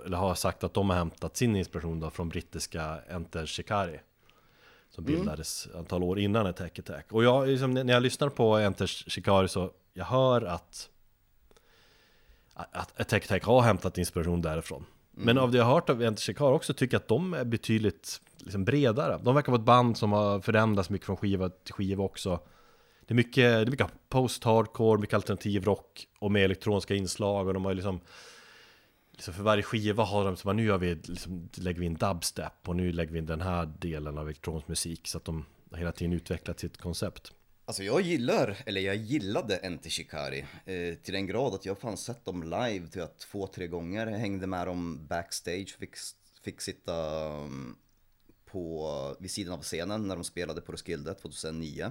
[0.08, 4.00] eller har sagt att de har hämtat sin inspiration då från brittiska Enter Shikari.
[4.90, 7.12] Som bildades ett antal år innan Attack Attack.
[7.12, 10.88] Och jag, liksom, när jag lyssnar på Enter Shikari så jag hör att
[12.54, 14.84] att Attack Attack har hämtat inspiration därifrån.
[15.10, 17.44] Men av det jag har hört av Enter Shikari också tycker jag att de är
[17.44, 19.18] betydligt liksom, bredare.
[19.22, 22.40] De verkar vara ett band som har förändrats mycket från skiva till skiva också.
[23.06, 27.54] Det är mycket, det är mycket post-hardcore, mycket alternativ rock och med elektroniska inslag och
[27.54, 28.00] de har liksom
[29.18, 32.68] Liksom för varje skiva har de som nu har vi, liksom, lägger vi in dubstep
[32.68, 35.92] och nu lägger vi in den här delen av elektronisk musik så att de hela
[35.92, 37.32] tiden utvecklat sitt koncept.
[37.64, 41.96] Alltså jag gillar, eller jag gillade Enter Shikari eh, till den grad att jag fan
[41.96, 44.06] sett dem live till att två, tre gånger.
[44.06, 45.94] Jag hängde med dem backstage, fick,
[46.42, 47.76] fick sitta um,
[48.44, 51.90] på, vid sidan av scenen när de spelade på Roskilde 2009.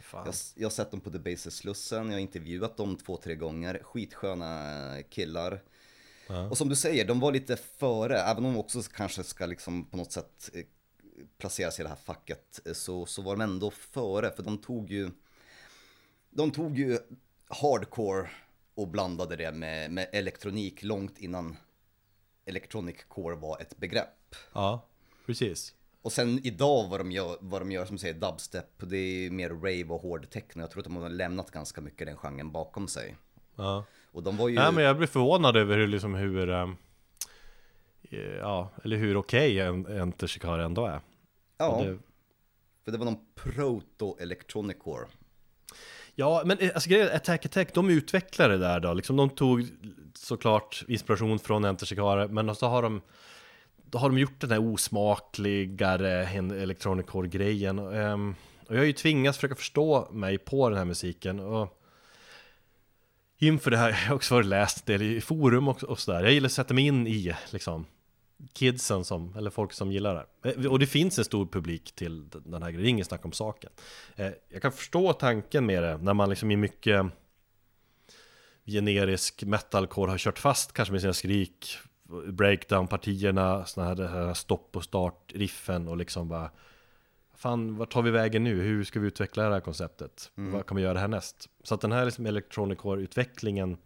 [0.00, 0.32] Fan.
[0.54, 3.80] Jag, har sett dem på Debaser Slussen, jag har intervjuat dem två, tre gånger.
[3.82, 5.62] Skitsköna killar.
[6.50, 9.84] Och som du säger, de var lite före, även om de också kanske ska liksom
[9.84, 10.64] på något sätt eh,
[11.38, 14.58] placera sig i det här facket, eh, så, så var de ändå före, för de
[14.58, 15.10] tog ju
[16.30, 16.98] De tog ju
[17.48, 18.28] hardcore
[18.74, 21.56] och blandade det med, med elektronik långt innan
[22.44, 24.34] electronic core var ett begrepp.
[24.52, 24.86] Ja,
[25.26, 25.74] precis.
[26.02, 29.50] Och sen idag vad de gör, vad de gör som säger dubstep, det är mer
[29.50, 30.62] rave och hård techno.
[30.62, 33.16] Jag tror att de har lämnat ganska mycket den genren bakom sig.
[33.60, 33.84] Ja.
[34.12, 34.54] Och de var ju...
[34.54, 36.76] Nej men jag blir förvånad över hur liksom hur ehm,
[38.40, 41.00] Ja, eller hur okej en Enter Shikari ändå är
[41.58, 41.98] ja, det,
[42.84, 45.06] för det var någon proto-electronic core.
[46.14, 49.66] Ja, men eh, alltså grejen Attack Attack, de utvecklade det där då, liksom de tog
[50.14, 53.00] såklart inspiration från Enter Shikari Men så har de
[53.76, 56.28] Då har de gjort den här osmakligare
[56.62, 58.34] Electronic Core-grejen Ehm,
[58.66, 61.79] Och jag har ju tvingats försöka förstå mig på den här musiken och
[63.42, 66.22] Inför det här, jag har också varit läst del i forum och, och sådär.
[66.22, 67.86] Jag gillar att sätta mig in i liksom
[68.52, 70.58] Kidsen som, eller folk som gillar det här.
[70.58, 73.24] Eh, och det finns en stor publik till den här grejen, det är ingen snack
[73.24, 73.70] om saken.
[74.16, 77.06] Eh, jag kan förstå tanken med det när man liksom i mycket
[78.66, 81.78] generisk metalcore har kört fast kanske med sina skrik
[82.26, 86.50] breakdown-partierna, sådana här, här stopp och start-riffen och liksom bara
[87.40, 88.62] Fan, vart tar vi vägen nu?
[88.62, 90.30] Hur ska vi utveckla det här konceptet?
[90.34, 91.48] Vad kan vi göra härnäst?
[91.62, 93.76] Så att den här liksom electronic core-utvecklingen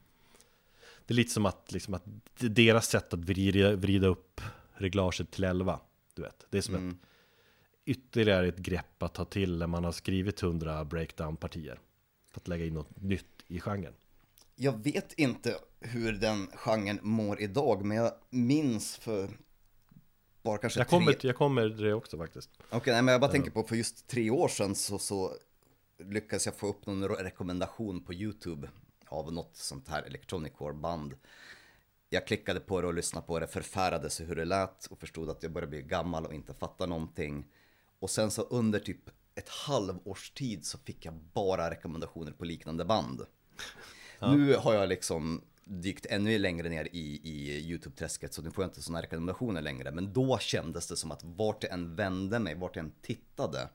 [1.06, 2.04] Det är lite som att, liksom att
[2.36, 4.40] deras sätt att vrida, vrida upp
[4.72, 5.80] reglaget till 11
[6.14, 6.96] Du vet, det är som ett
[7.84, 11.80] ytterligare ett grepp att ta till när man har skrivit 100 breakdown-partier
[12.30, 13.94] För att lägga in något nytt i genren
[14.56, 19.28] Jag vet inte hur den genren mår idag, men jag minns för
[20.44, 20.98] bara kanske Jag tre...
[20.98, 23.76] kommer, jag kommer till det också faktiskt Okej, nej, men jag bara tänker på för
[23.76, 25.32] just tre år sedan så, så
[25.98, 28.68] lyckades jag få upp någon re- rekommendation på YouTube
[29.08, 31.14] av något sånt här electronic core band.
[32.08, 35.42] Jag klickade på det och lyssnade på det, förfärades hur det lät och förstod att
[35.42, 37.44] jag började bli gammal och inte fatta någonting.
[37.98, 42.84] Och sen så under typ ett halvårs tid så fick jag bara rekommendationer på liknande
[42.84, 43.26] band.
[44.20, 48.68] Nu har jag liksom dykt ännu längre ner i, i YouTube-träsket så nu får jag
[48.68, 49.90] inte sådana rekommendationer längre.
[49.90, 53.68] Men då kändes det som att vart jag än vände mig, vart jag än tittade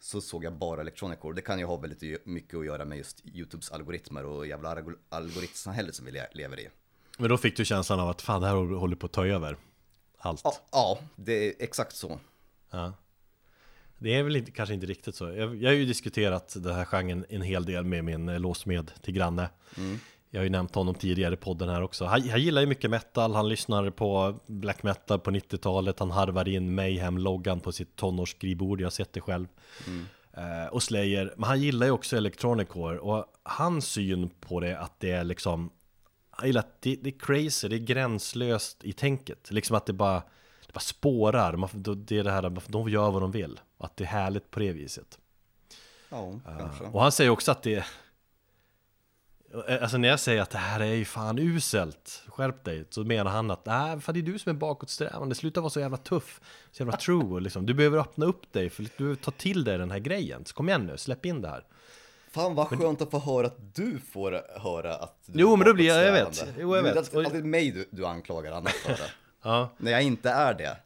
[0.00, 1.34] så såg jag bara Electronic Core.
[1.34, 4.98] Det kan ju ha väldigt mycket att göra med just YouTubes algoritmer och jävla algor-
[5.08, 6.68] algoritmsamhället som vi le- lever i.
[7.18, 9.56] Men då fick du känslan av att fan det här håller på att ta över
[10.18, 12.18] allt Ja, ja det är exakt så.
[12.70, 12.92] Ja.
[13.98, 15.24] Det är väl inte, kanske inte riktigt så.
[15.24, 18.90] Jag, jag har ju diskuterat den här genren en hel del med min eh, låsmed
[19.02, 19.48] till granne.
[20.30, 22.04] Jag har ju nämnt honom tidigare i podden här också.
[22.04, 26.48] Han, han gillar ju mycket metal, han lyssnar på black metal på 90-talet, han harvar
[26.48, 29.46] in Mayhem-loggan på sitt tonårsskrivbord, jag har sett det själv.
[30.32, 34.78] Eh, och Slayer, men han gillar ju också Electronic Core och hans syn på det
[34.78, 35.70] att det är liksom
[36.40, 39.50] jag gillar att det, det är crazy, det är gränslöst i tänket.
[39.50, 40.22] Liksom att det bara,
[40.66, 41.56] det bara spårar.
[41.56, 43.60] Man, det är det här de gör vad de vill.
[43.78, 45.18] Att det är härligt på det viset.
[46.08, 46.84] Ja, kanske.
[46.84, 47.84] Och han säger också att det
[49.80, 53.30] Alltså när jag säger att det här är ju fan uselt Skärp dig Så menar
[53.30, 56.40] han att Nej, fan det är du som är bakåtsträvande Sluta vara så jävla tuff
[56.72, 57.66] Så jävla true liksom.
[57.66, 60.54] Du behöver öppna upp dig För du behöver ta till dig den här grejen Så
[60.54, 61.64] kom igen nu, släpp in det här
[62.30, 65.66] Fan vad skönt att få höra att du får höra att du Jo, är men
[65.66, 66.44] då blir jag- jag vet.
[66.58, 67.12] Jo, jag vet.
[67.12, 69.10] Det är alltid- mig du, du anklagar annat för det.
[69.42, 70.76] Ja När jag inte är det.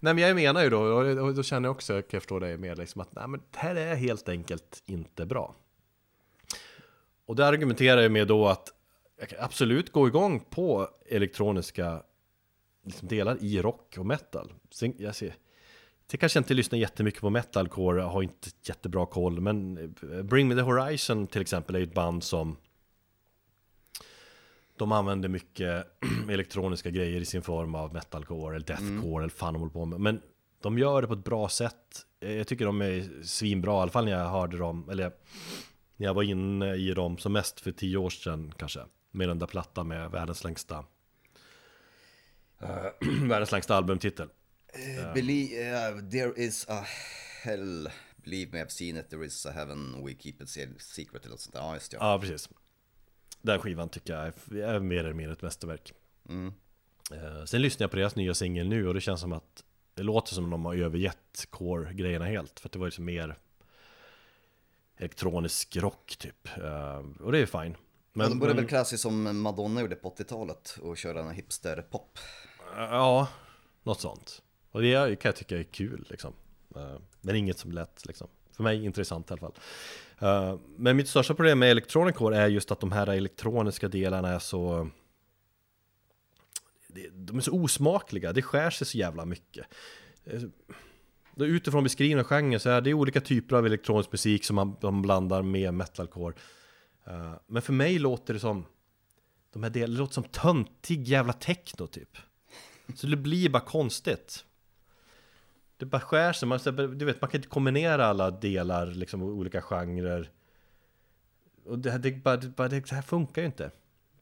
[0.00, 0.80] Nej men jag menar ju då,
[1.22, 3.58] och då känner jag också, kan jag förstå dig mer liksom att nej men det
[3.58, 5.54] här är helt enkelt inte bra.
[7.26, 8.68] Och det argumenterar jag med då att
[9.18, 12.02] jag kan absolut gå igång på elektroniska
[12.84, 14.52] liksom delar i rock och metal.
[14.70, 15.34] Sen, jag ser,
[16.06, 20.54] det kanske inte lyssnar jättemycket på metalcore, har inte jättebra koll, men eh, Bring Me
[20.54, 22.56] The Horizon till exempel är ett band som
[24.76, 25.86] de använder mycket
[26.30, 30.00] elektroniska grejer i sin form av metalcore eller deathcore eller fan de håller på med.
[30.00, 30.22] Men
[30.62, 32.06] de gör det på ett bra sätt.
[32.20, 35.12] Jag tycker de är svinbra, i alla fall när jag hörde dem, eller
[36.02, 38.80] när jag var inne i dem som mest för tio år sedan kanske.
[39.10, 40.84] Med den där plattan med världens längsta
[42.60, 42.86] eh,
[43.28, 44.28] Världens längsta albumtitel.
[45.14, 46.84] Believe, uh, there is a
[47.42, 51.26] hell, believe me I've seen it, there is a heaven, we keep it se- secret
[51.26, 51.60] eller sånt där.
[51.60, 51.96] Ja, just det.
[52.00, 52.18] Ja.
[52.20, 52.48] Precis.
[53.42, 54.26] Den skivan tycker jag
[54.58, 55.92] är, mer eller mindre ett mästerverk.
[57.12, 60.02] Eh, sen lyssnar jag på deras nya singel nu och det känns som att det
[60.02, 62.60] låter som att de har övergett core-grejerna helt.
[62.60, 63.38] För att det var liksom mer
[65.02, 66.48] elektronisk rock typ.
[66.58, 67.76] Eh, och det är fine.
[68.12, 71.30] Men, de började men- väl klä sig som Madonna gjorde på 80-talet och köra en
[71.34, 72.18] hipster-pop.
[72.76, 73.28] Ja,
[73.82, 74.42] något sånt.
[74.70, 76.32] Och det kan jag tycka är kul liksom.
[76.76, 78.28] Eh, Men inget som lätt liksom.
[78.56, 79.54] För mig intressant i alla fall.
[80.18, 84.28] Eh, Men mitt största problem med Electronic Core är just att de här elektroniska delarna
[84.28, 84.90] är så...
[87.12, 89.66] De är så osmakliga, det skär sig så jävla mycket.
[91.34, 95.02] Då utifrån beskrivna genrer så är det olika typer av elektronisk musik som man, man
[95.02, 96.34] blandar med metalcore.
[97.08, 98.64] Uh, men för mig låter det som,
[99.52, 102.16] de här delarna, det låter som töntig jävla techno typ.
[102.94, 104.44] Så det blir bara konstigt.
[105.76, 106.58] Det bara skär sig, man,
[106.98, 110.30] du vet, man kan inte kombinera alla delar, liksom olika genrer.
[111.64, 113.70] Och det, här- det, bara, det, bara, det här funkar ju inte.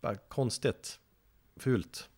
[0.00, 1.00] Bara konstigt.
[1.56, 2.09] Fult.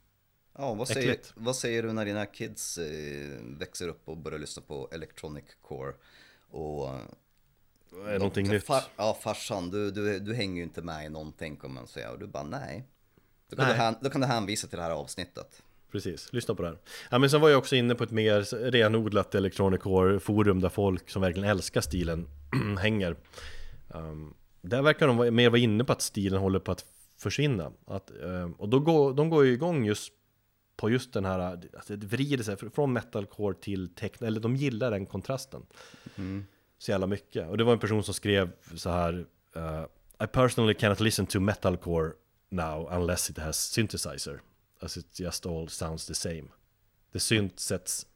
[0.58, 4.62] Ja, vad säger, vad säger du när dina kids eh, växer upp och börjar lyssna
[4.62, 5.92] på electronic core?
[6.50, 6.90] Och...
[8.06, 8.64] Är någonting nytt?
[8.64, 12.10] Far, ja, farsan, du, du, du hänger ju inte med i någonting kommer man säga.
[12.10, 12.84] Och du bara nej.
[13.48, 13.92] Då kan, Nej.
[14.00, 15.62] Du, då kan du hänvisa till det här avsnittet.
[15.92, 16.78] Precis, lyssna på det här.
[17.10, 20.68] Ja, men sen var jag också inne på ett mer renodlat electronic core forum där
[20.68, 22.28] folk som verkligen älskar stilen
[22.78, 23.16] hänger.
[23.88, 26.84] Um, där verkar de mer vara inne på att stilen håller på att
[27.16, 27.72] försvinna.
[27.86, 30.12] Att, ehm, och då går, de går ju igång just
[30.76, 31.38] på just den här,
[31.76, 35.62] alltså det vrider sig från metalcore till techno, eller de gillar den kontrasten.
[36.78, 37.48] Så jävla mycket.
[37.48, 39.84] Och det var en person som skrev så här eh,
[40.24, 42.12] I personally cannot listen to metalcore
[42.48, 44.40] now unless it has synthesizer.
[44.80, 46.44] As it just all sounds the same.
[47.12, 48.06] The synth sets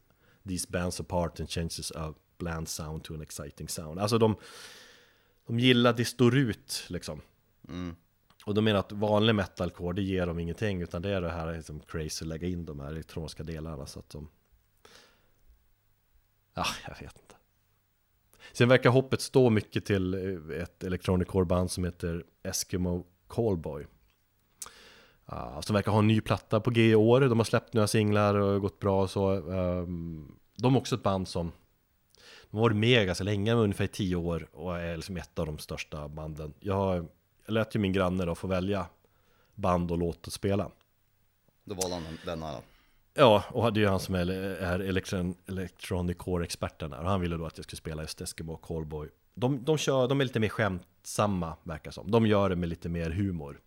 [0.47, 3.99] these bands apart and changes a bland sound to an exciting sound.
[3.99, 4.35] Alltså de,
[5.47, 7.21] de gillar det står ut liksom.
[8.47, 11.53] Och de menar att vanlig metalcore det ger dem ingenting utan det är det här
[11.55, 14.29] liksom crazy att lägga in de här elektroniska delarna så att de
[16.53, 17.35] Ja, jag vet inte.
[18.51, 23.85] Sen verkar hoppet stå mycket till eh, ett electronic core band som heter Eskimo Callboy.
[25.31, 27.21] Uh, som verkar ha en ny platta på G i år.
[27.21, 29.51] De har släppt några singlar och gått bra och så.
[29.51, 31.51] Ehm, de är också ett band som
[32.49, 35.57] de har varit med ganska länge, ungefär 10 år och är liksom ett av de
[35.57, 36.53] största banden.
[36.59, 37.07] Jag, har, jag
[37.47, 38.85] lät ju min granne då få välja
[39.55, 40.71] band och låt att spela.
[41.63, 42.61] Då valde han denna då.
[43.13, 46.99] Ja, och det är ju han som är, är elektron, electronic core-experten där.
[46.99, 49.09] Och han ville då att jag skulle spela just Eskimo Callboy.
[49.33, 52.11] De, de, kör, de är lite mer skämtsamma, verkar som.
[52.11, 53.59] De gör det med lite mer humor.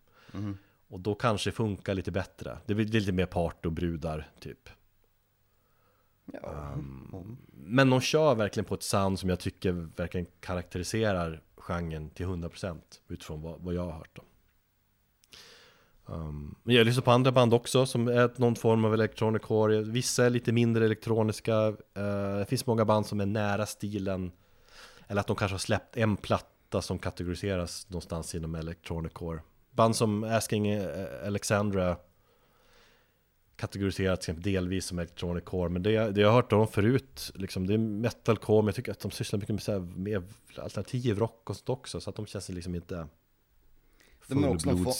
[0.87, 2.57] Och då kanske det funkar lite bättre.
[2.65, 4.69] Det blir lite mer part och brudar, typ.
[6.43, 6.75] Ja.
[7.53, 12.79] Men de kör verkligen på ett sound som jag tycker verkligen karaktäriserar genren till 100%
[13.07, 14.09] utifrån vad, vad jag har hört.
[14.13, 14.23] Då.
[16.05, 19.81] Um, men jag lyssnar på andra band också som är någon form av electronic core.
[19.81, 21.67] Vissa är lite mindre elektroniska.
[21.67, 21.75] Uh,
[22.37, 24.31] det finns många band som är nära stilen.
[25.07, 29.39] Eller att de kanske har släppt en platta som kategoriseras någonstans inom electronic core.
[29.71, 31.97] Band som Asking eh, Alexandra
[33.55, 37.31] kategoriserat till exempel delvis som electronic core Men det, det jag har hört dem förut
[37.35, 40.33] liksom, Det är metalcore men jag tycker att de sysslar mycket med, så här, med
[40.57, 43.07] alternativ rock och sånt också Så att de känns liksom inte
[44.27, 44.93] De är också någon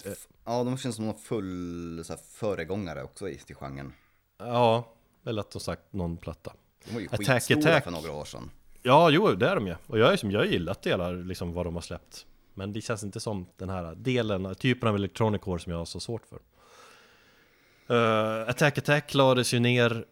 [0.45, 3.93] ja, de känns som någon full så här, föregångare också i till genren.
[4.37, 4.93] Ja,
[5.25, 6.53] eller att de sagt någon platta
[6.85, 7.83] De var ju Attack, skitstora Attack.
[7.83, 8.49] för några år sedan.
[8.81, 11.65] Ja, jo, det är de ju Och jag, som, jag har gillat delar liksom vad
[11.65, 15.59] de har släppt Men det känns inte som den här delen, typen av electronic core
[15.59, 16.39] som jag har så svårt för
[17.91, 20.05] uh, Attack Attack lades ju ner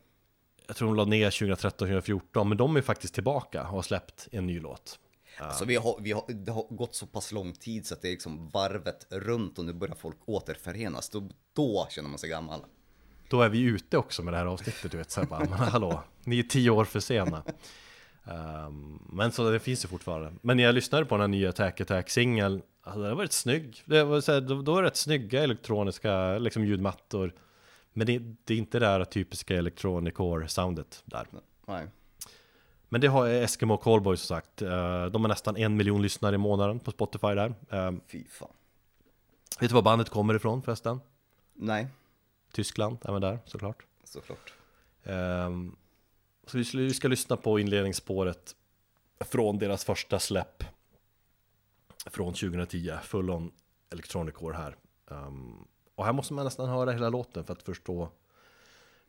[0.68, 4.46] Jag tror de la ner 2013-2014 Men de är faktiskt tillbaka och har släppt en
[4.46, 5.00] ny låt
[5.60, 8.08] Så vi har, vi har, det har gått så pass lång tid så att det
[8.08, 11.10] är liksom varvet runt och nu börjar folk återförenas.
[11.10, 12.60] Då, då känner man sig gammal.
[13.30, 15.54] Då är vi ute också med det här avsnittet, du vet, så här bara, men
[15.54, 17.44] hallå, ni är tio år för sena.
[18.26, 20.34] Ehm, men så det finns ju fortfarande.
[20.42, 23.84] Men när jag lyssnade på den här nya Attack Attack-singeln, alltså den var rätt snygg.
[23.86, 27.34] Det var så här, då, då är det rätt snygga elektroniska liksom ljudmattor.
[27.94, 31.28] Men det, det är inte det här typiska electronic core-soundet där.
[31.66, 31.88] Nej.
[32.90, 34.62] Men det har Eskimo Callboy som sagt.
[34.62, 37.54] Eh, De har nästan en miljon lyssnare i månaden på Spotify där.
[37.70, 38.54] Ehm, Fy fan.
[39.60, 41.00] Vet du var bandet kommer ifrån förresten?
[41.54, 41.88] Nej,
[42.52, 43.86] Tyskland, även där såklart.
[44.04, 44.54] såklart.
[45.04, 45.76] Ehm,
[46.46, 48.56] så vi ska, lyssna på inledningsspåret
[49.20, 50.64] från deras första släpp
[52.06, 53.52] från 2010, Full On
[53.90, 54.76] Electronic här.
[56.00, 58.10] Och här måste man nästan höra hela låten för att förstå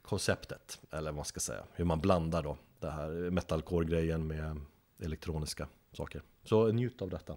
[0.02, 4.60] konceptet, eller vad man ska säga, hur man blandar då det här metalcore-grejen med
[5.02, 6.22] elektroniska saker.
[6.44, 7.36] Så njut av detta.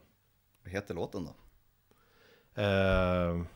[0.64, 1.36] Vad heter låten då?
[2.62, 3.47] Ehm,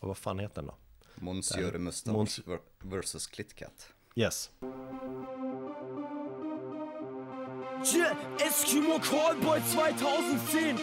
[0.00, 0.74] och vad fan heter den då?
[1.14, 3.88] Monsieur Mustache Mons- ver- versus Klitkat.
[4.14, 4.50] Yes.
[7.94, 10.74] Yeah, Eskimo Callboy 2010.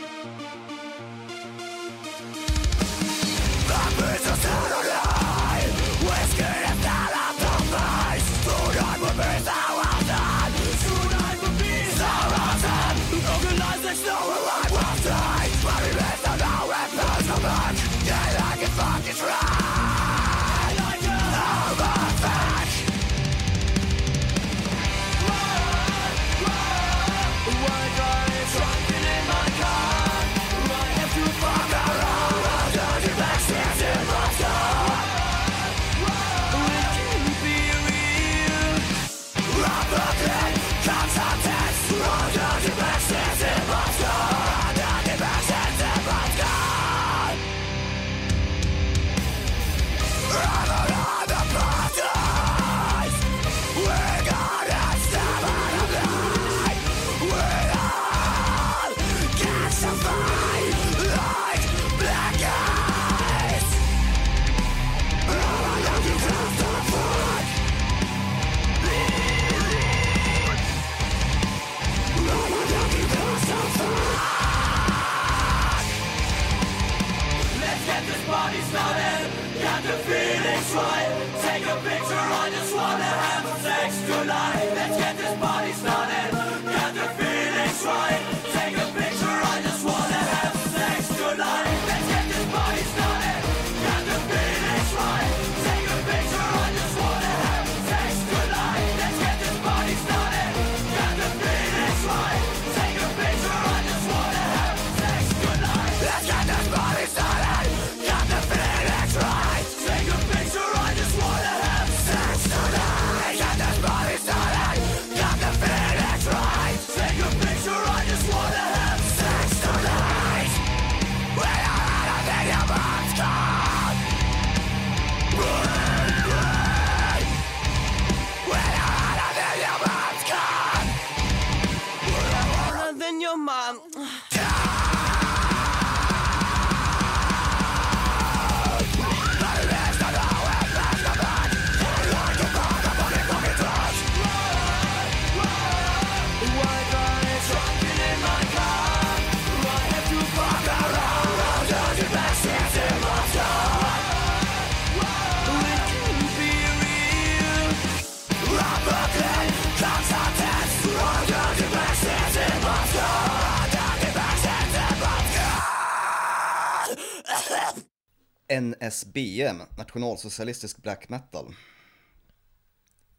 [168.81, 171.55] NSBM, nationalsocialistisk black metal.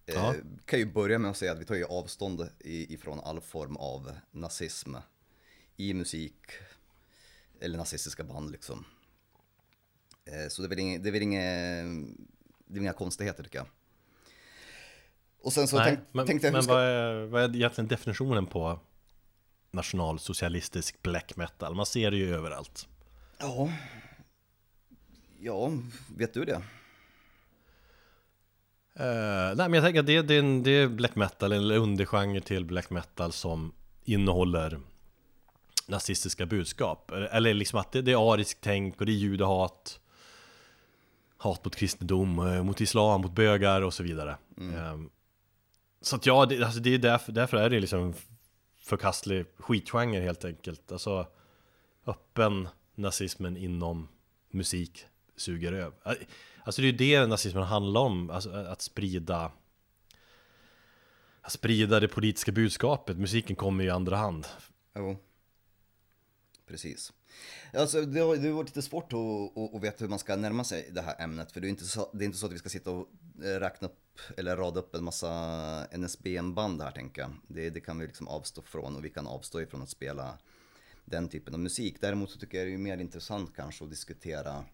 [0.07, 0.35] Ja.
[0.35, 3.77] Eh, kan ju börja med att säga att vi tar ju avstånd ifrån all form
[3.77, 4.97] av nazism
[5.77, 6.35] i musik
[7.61, 8.85] eller nazistiska band liksom.
[10.25, 11.41] Eh, så det är väl inga, det är väl inga,
[12.67, 13.67] det är inga konstigheter tycker jag.
[15.43, 17.89] Och sen så Nej, tänk, men, tänkte jag, men ska, vad, är, vad är egentligen
[17.89, 18.81] definitionen på
[19.71, 21.75] nationalsocialistisk black metal?
[21.75, 22.89] Man ser det ju överallt.
[23.39, 23.73] ja,
[25.43, 25.73] ja,
[26.17, 26.63] vet du det?
[28.95, 32.65] Eh, nej men jag tänker att det, det, det är black metal, eller undergenre till
[32.65, 33.73] black metal som
[34.05, 34.81] innehåller
[35.87, 37.11] nazistiska budskap.
[37.11, 40.01] Eller- liksom att det, det är ariskt tänk och det är judehat,
[41.37, 44.37] hat mot kristendom, eh, mot islam, mot bögar och så vidare.
[44.59, 45.01] Eh,
[46.01, 48.15] så att ja, det, alltså det är därför, därför är det liksom
[48.79, 50.93] förkastlig skitgenre helt enkelt.
[50.93, 51.27] Alltså
[52.07, 54.09] öppen nazismen inom
[54.51, 55.07] musik
[55.43, 55.95] suger över.
[56.65, 59.53] Alltså det är ju det nazismen handlar om, alltså att sprida
[61.43, 63.19] att sprida det politiska budskapet.
[63.19, 64.47] Musiken kommer i andra hand.
[64.95, 65.17] Jo.
[66.67, 67.13] Precis.
[67.73, 70.37] Alltså det har, det har varit lite svårt att, att, att veta hur man ska
[70.37, 71.53] närma sig det här ämnet.
[71.53, 73.09] För det är inte så, det är inte så att vi ska sitta och
[73.41, 75.31] räkna upp eller rada upp en massa
[75.97, 77.31] NSBM-band här tänker jag.
[77.49, 80.39] Det, det kan vi liksom avstå från och vi kan avstå ifrån att spela
[81.05, 81.97] den typen av musik.
[82.01, 84.65] Däremot så tycker jag det är mer intressant kanske att diskutera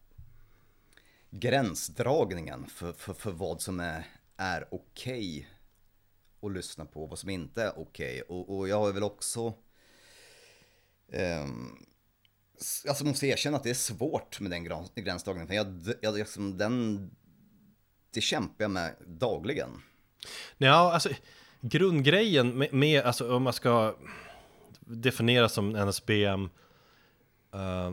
[1.31, 4.07] gränsdragningen för, för, för vad som är,
[4.37, 5.49] är okej
[6.43, 8.23] att lyssna på, vad som inte är okej.
[8.23, 9.55] Och, och jag har väl också
[11.13, 11.87] um,
[12.89, 14.65] alltså måste erkänna att det är svårt med den
[14.95, 15.49] gränsdragningen.
[15.49, 17.11] För jag, jag, liksom, den,
[18.11, 19.83] det kämpar jag med dagligen.
[20.59, 21.09] Ja, alltså
[21.61, 23.97] grundgrejen med, med alltså om man ska
[24.81, 26.45] definiera som NSBM
[27.55, 27.93] uh, eh,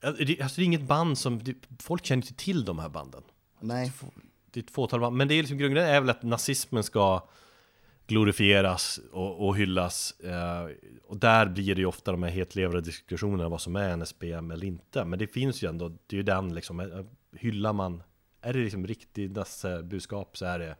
[0.00, 3.22] det, alltså det är inget band som, det, folk känner inte till de här banden.
[3.60, 3.92] Nej.
[4.50, 7.28] Det är ett fåtal band, men det är liksom grundgrejen är väl att nazismen ska
[8.06, 10.68] glorifieras och, och hyllas eh,
[11.04, 14.66] Och där blir det ju ofta de här hetlevande diskussionerna vad som är NSBM eller
[14.66, 15.04] inte.
[15.04, 17.04] Men det finns ju ändå, det är ju den liksom, eh,
[17.38, 18.02] hyllar man
[18.40, 20.76] Är det liksom riktigt nasse-budskap så är det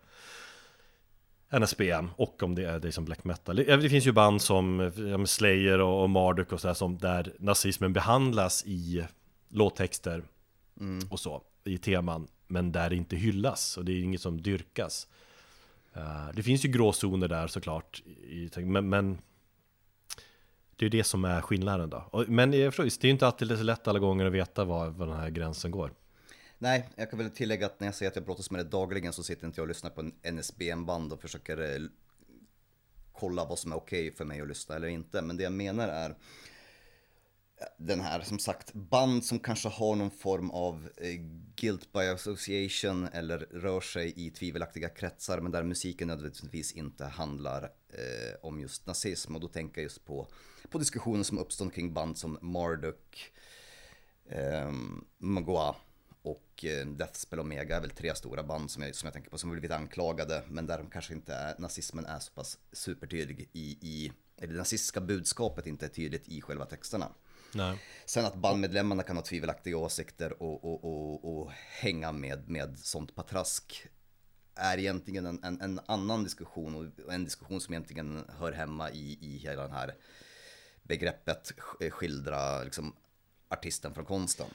[1.50, 3.56] NSBM och om det är det som black metal.
[3.56, 7.92] Det, det finns ju band som men Slayer och, Marduk och sådär som där nazismen
[7.92, 9.04] behandlas i
[9.48, 10.22] låttexter
[11.10, 15.08] och så i teman men där det inte hyllas och det är inget som dyrkas.
[15.94, 18.02] Eh, det finns ju gråzoner där såklart
[18.56, 19.18] men, men
[20.76, 22.24] det är ju det som är skillnaden då.
[22.28, 24.88] Men jag förstår, det är ju inte alltid så lätt alla gånger att veta var,
[24.88, 25.90] var den här gränsen går.
[26.58, 29.12] Nej, jag kan väl tillägga att när jag säger att jag brottas med det dagligen
[29.12, 31.88] så sitter inte jag och lyssnar på en NSBM-band och försöker eh,
[33.12, 35.22] kolla vad som är okej för mig att lyssna eller inte.
[35.22, 36.16] Men det jag menar är
[37.76, 41.14] den här, som sagt, band som kanske har någon form av eh,
[41.56, 47.62] guilt by association eller rör sig i tvivelaktiga kretsar men där musiken nödvändigtvis inte handlar
[47.88, 49.34] eh, om just nazism.
[49.34, 50.28] Och då tänker jag just på,
[50.70, 53.32] på diskussioner som uppstått kring band som Marduk,
[54.28, 54.72] eh,
[55.18, 55.76] Magua
[56.26, 59.38] och eh, Deathspell Omega är väl tre stora band som jag, som jag tänker på
[59.38, 63.78] som blivit anklagade men där de kanske inte är, nazismen är så pass supertydlig i,
[63.80, 67.08] i eller det nazistiska budskapet inte är tydligt i själva texterna.
[67.54, 67.78] Nej.
[68.06, 73.14] Sen att bandmedlemmarna kan ha tvivelaktiga åsikter och, och, och, och hänga med, med sånt
[73.14, 73.86] patrask
[74.54, 79.18] är egentligen en, en, en annan diskussion och en diskussion som egentligen hör hemma i,
[79.20, 79.94] i hela den här
[80.82, 82.96] begreppet sk- skildra liksom,
[83.48, 84.46] artisten från konsten.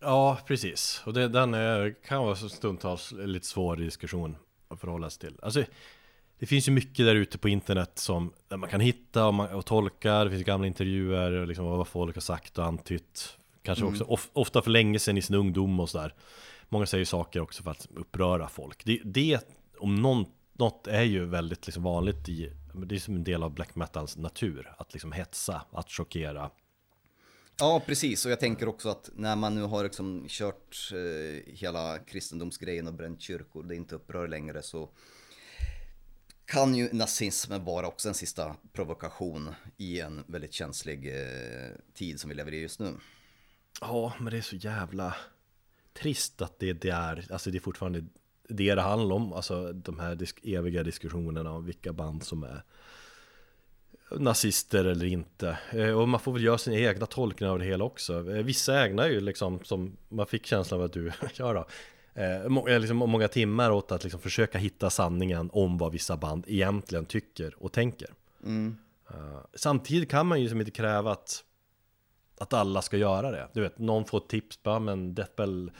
[0.00, 1.02] Ja, precis.
[1.06, 4.36] Och det, den är, kan vara stundtals lite svår diskussion
[4.68, 5.38] att förhålla sig till.
[5.42, 5.64] Alltså,
[6.38, 9.54] det finns ju mycket där ute på internet som där man kan hitta och, man,
[9.54, 10.24] och tolka.
[10.24, 13.38] Det finns gamla intervjuer och liksom vad folk har sagt och antytt.
[13.62, 16.14] Kanske också of, ofta för länge sedan i sin ungdom och sådär.
[16.68, 18.84] Många säger saker också för att uppröra folk.
[18.84, 19.40] Det, det
[19.78, 23.54] om någon, något är ju väldigt liksom vanligt i, det är som en del av
[23.54, 24.74] black metals natur.
[24.78, 26.50] Att liksom hetsa, att chockera.
[27.58, 28.24] Ja, precis.
[28.24, 32.94] Och jag tänker också att när man nu har liksom kört eh, hela kristendomsgrejen och
[32.94, 34.88] bränt kyrkor, det inte upprör längre, så
[36.44, 42.30] kan ju nazismen vara också en sista provokation i en väldigt känslig eh, tid som
[42.30, 42.92] vi lever i just nu.
[43.80, 45.16] Ja, men det är så jävla
[45.92, 48.04] trist att det, det är, alltså det är fortfarande
[48.48, 52.62] det det handlar om, alltså de här disk, eviga diskussionerna om vilka band som är
[54.10, 55.58] nazister eller inte.
[55.72, 58.14] Eh, Och man får väl göra sina egna tolkningar av det hela också.
[58.36, 61.66] Eh, Vissa ägnar ju liksom, som man fick känslan av att du gör då,
[62.14, 66.44] eh, eh, liksom många timmar åt att liksom försöka hitta sanningen om vad vissa band
[66.48, 68.08] egentligen tycker och tänker.
[69.10, 71.42] Eh, Samtidigt kan man ju liksom inte kräva att
[72.38, 73.48] att alla ska göra det.
[73.52, 75.70] Du vet, någon får tips, bara men Deathbell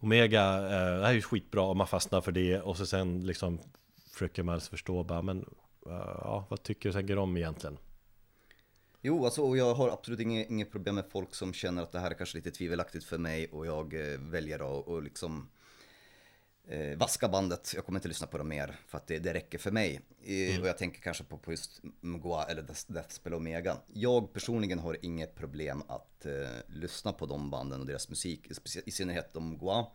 [0.00, 3.26] Omega, eh, det här är ju skitbra om man fastnar för det och så sen
[3.26, 3.58] liksom
[4.12, 5.44] försöker man alltså förstå bara, men
[5.84, 7.78] ja, vad tycker och tänker de egentligen?
[9.02, 11.98] Jo, alltså och jag har absolut inget, inget problem med folk som känner att det
[12.00, 15.48] här är kanske lite tvivelaktigt för mig och jag eh, väljer att och liksom
[16.68, 17.72] eh, vaska bandet.
[17.74, 20.00] Jag kommer inte lyssna på dem mer för att det, det räcker för mig.
[20.22, 23.76] Eh, Och jag tänker kanske på, på just Mgwa eller Death- Deathspell Omega.
[23.92, 26.32] Jag personligen har inget problem att eh,
[26.68, 28.48] lyssna på de banden och deras musik,
[28.86, 29.86] i synnerhet om Mgwa.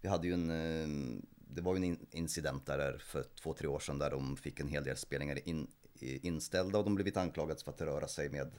[0.00, 3.78] Vi hade ju en, eh, det var ju en incident där för två, tre år
[3.78, 5.70] sedan där de fick en hel del spelningar in,
[6.00, 8.50] inställda och de blivit anklagade för att röra sig med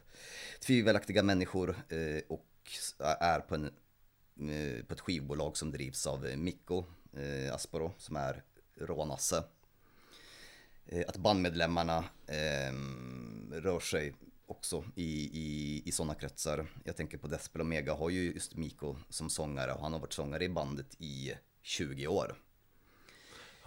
[0.59, 2.45] tvivelaktiga människor eh, och
[2.99, 3.65] är på, en,
[4.49, 6.83] eh, på ett skivbolag som drivs av eh, Mikko
[7.53, 8.43] Asporo Asparo som är
[8.75, 9.43] rånasse.
[11.07, 14.13] Att bandmedlemmarna ehm, rör sig
[14.45, 16.67] också i, i, i sådana kretsar.
[16.83, 20.13] Jag tänker på Despel Omega har ju just Mikko som sångare och han har varit
[20.13, 22.35] sångare i bandet i 20 år.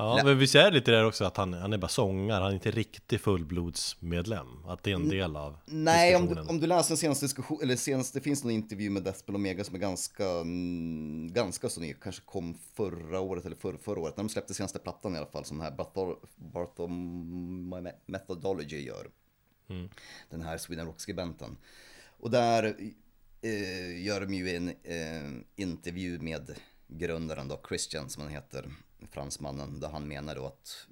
[0.02, 2.54] Ja, men vi säger lite där också att han, han är bara sångare, han är
[2.54, 4.64] inte riktig fullblodsmedlem.
[4.66, 6.50] Att det är en del av Nej, om du, diskussionen.
[6.50, 9.64] om du läser den senaste diskussion, eller senaste, det finns någon intervju med Deathspell Omega
[9.64, 14.16] som är ganska, mm, ganska så ny, kanske kom förra året eller förra, förra året,
[14.16, 17.74] när de släppte senaste plattan i alla fall, som den här Barthol, Barthom
[18.06, 19.06] Methodology gör.
[20.30, 21.56] Den här Sweden Rock-skribenten.
[22.18, 22.76] Och där
[23.42, 26.54] eh, gör de ju en eh, intervju med
[26.88, 28.70] grundaren då, Christian som han heter,
[29.10, 30.86] fransmannen, där han menar då att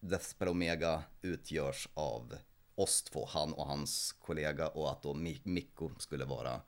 [0.00, 2.34] Deathspell Omega utgörs av
[2.74, 6.60] oss två, han och hans kollega och att då Mikko skulle vara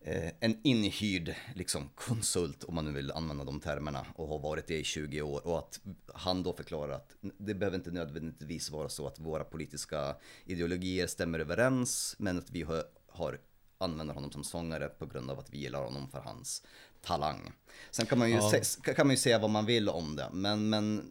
[0.00, 4.66] eh, en inhyrd liksom, konsult om man nu vill använda de termerna och har varit
[4.66, 5.46] det i 20 år.
[5.46, 5.80] Och att
[6.14, 11.38] han då förklarar att det behöver inte nödvändigtvis vara så att våra politiska ideologier stämmer
[11.38, 13.40] överens men att vi har, har
[13.78, 16.62] använder honom som sångare på grund av att vi gillar honom för hans
[17.02, 17.52] talang.
[17.90, 18.50] Sen kan man ju, Ja.
[18.50, 21.10] se, kan man ju säga vad man vill om det men, men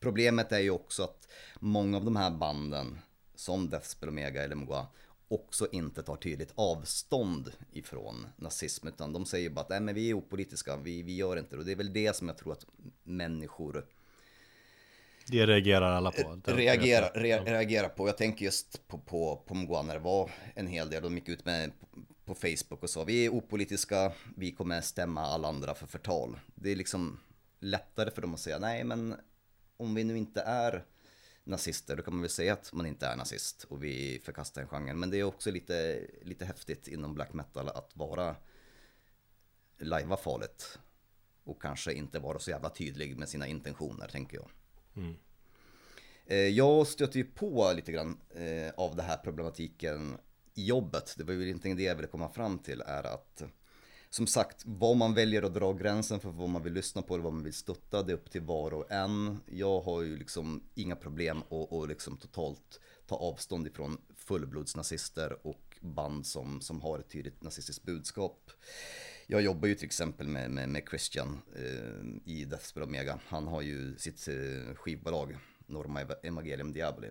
[0.00, 1.28] Problemet är ju också att
[1.60, 2.98] många av de här banden,
[3.34, 4.86] som Deathspell Omega eller Mgwa,
[5.28, 10.10] också inte tar tydligt avstånd ifrån nazism, utan de säger bara att Nej, men vi
[10.10, 11.58] är opolitiska, vi, vi gör inte det.
[11.58, 12.66] Och det är väl det som jag tror att
[13.02, 13.86] människor
[15.30, 16.40] Det reagerar alla på.
[16.44, 18.08] Det- reagerar, re, reagerar på.
[18.08, 21.28] Jag tänker just på, på, på Mgwa när det var en hel del, de gick
[21.28, 21.86] ut med på,
[22.24, 26.38] på Facebook och sa vi är opolitiska, vi kommer stämma alla andra för förtal.
[26.54, 27.20] Det är liksom
[27.60, 29.14] lättare för dem att säga nej men
[29.76, 30.84] om vi nu inte är
[31.44, 34.68] nazister då kan man väl säga att man inte är nazist och vi förkastar den
[34.70, 34.98] genren.
[34.98, 38.36] Men det är också lite, lite häftigt inom black metal att vara
[39.78, 40.78] lajva farligt
[41.44, 44.50] och kanske inte vara så jävla tydlig med sina intentioner tänker jag.
[44.98, 45.16] Mm.
[46.26, 50.16] Eh, jag stöter ju på lite grann eh, av den här problematiken
[50.54, 51.14] i jobbet.
[51.18, 53.42] Det var ju inte det jag ville komma fram till är att
[54.10, 57.24] som sagt, vad man väljer att dra gränsen för vad man vill lyssna på eller
[57.24, 59.40] vad man vill stötta, det är upp till var och en.
[59.46, 65.78] Jag har ju liksom inga problem att att liksom totalt ta avstånd ifrån fullblodsnazister och
[65.80, 68.50] band som, som har ett tydligt nazistiskt budskap.
[69.30, 73.20] Jag jobbar ju till exempel med, med, med Christian eh, i Deathspell Omega.
[73.26, 77.10] Han har ju sitt eh, skivbolag, Norma Evangelium Diaboli.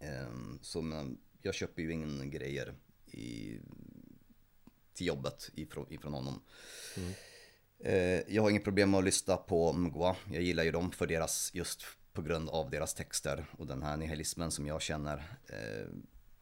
[0.00, 0.28] Eh,
[0.60, 2.74] så men, jag köper ju ingen grejer
[3.06, 3.58] i,
[4.94, 6.42] till jobbet ifrån, ifrån honom.
[7.78, 10.16] Eh, jag har inget problem med att lyssna på Mgwa.
[10.32, 13.96] Jag gillar ju dem för deras, just på grund av deras texter och den här
[13.96, 15.88] nihilismen som jag känner eh,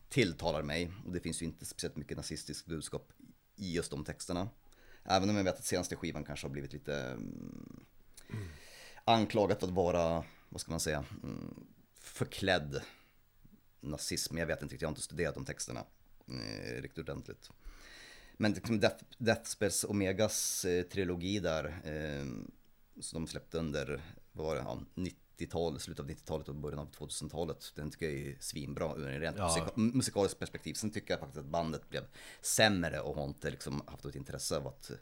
[0.08, 0.90] tilltalar mig.
[1.06, 3.12] Och det finns ju inte speciellt mycket nazistiskt budskap
[3.62, 4.48] i just de texterna.
[5.04, 7.84] Även om jag vet att senaste skivan kanske har blivit lite mm,
[9.04, 12.82] anklagat för att vara, vad ska man säga, mm, förklädd
[13.80, 14.38] nazism.
[14.38, 15.84] Jag vet inte riktigt, jag har inte studerat de texterna
[16.28, 17.50] eh, riktigt ordentligt.
[18.36, 22.26] Men liksom Death, Deathspells Omegas eh, trilogi där, eh,
[23.00, 24.02] som de släppte under,
[24.32, 24.80] vad var det, ja,
[25.38, 27.72] 90-tal, slutet av 90-talet och början av 2000-talet.
[27.76, 29.44] Den tycker jag är svinbra ur en rent Ja.
[29.48, 30.74] musika, musikaliskt perspektiv.
[30.74, 32.02] Sen tycker jag faktiskt att bandet blev
[32.40, 34.96] sämre och har inte liksom haft ett intresse av att eh,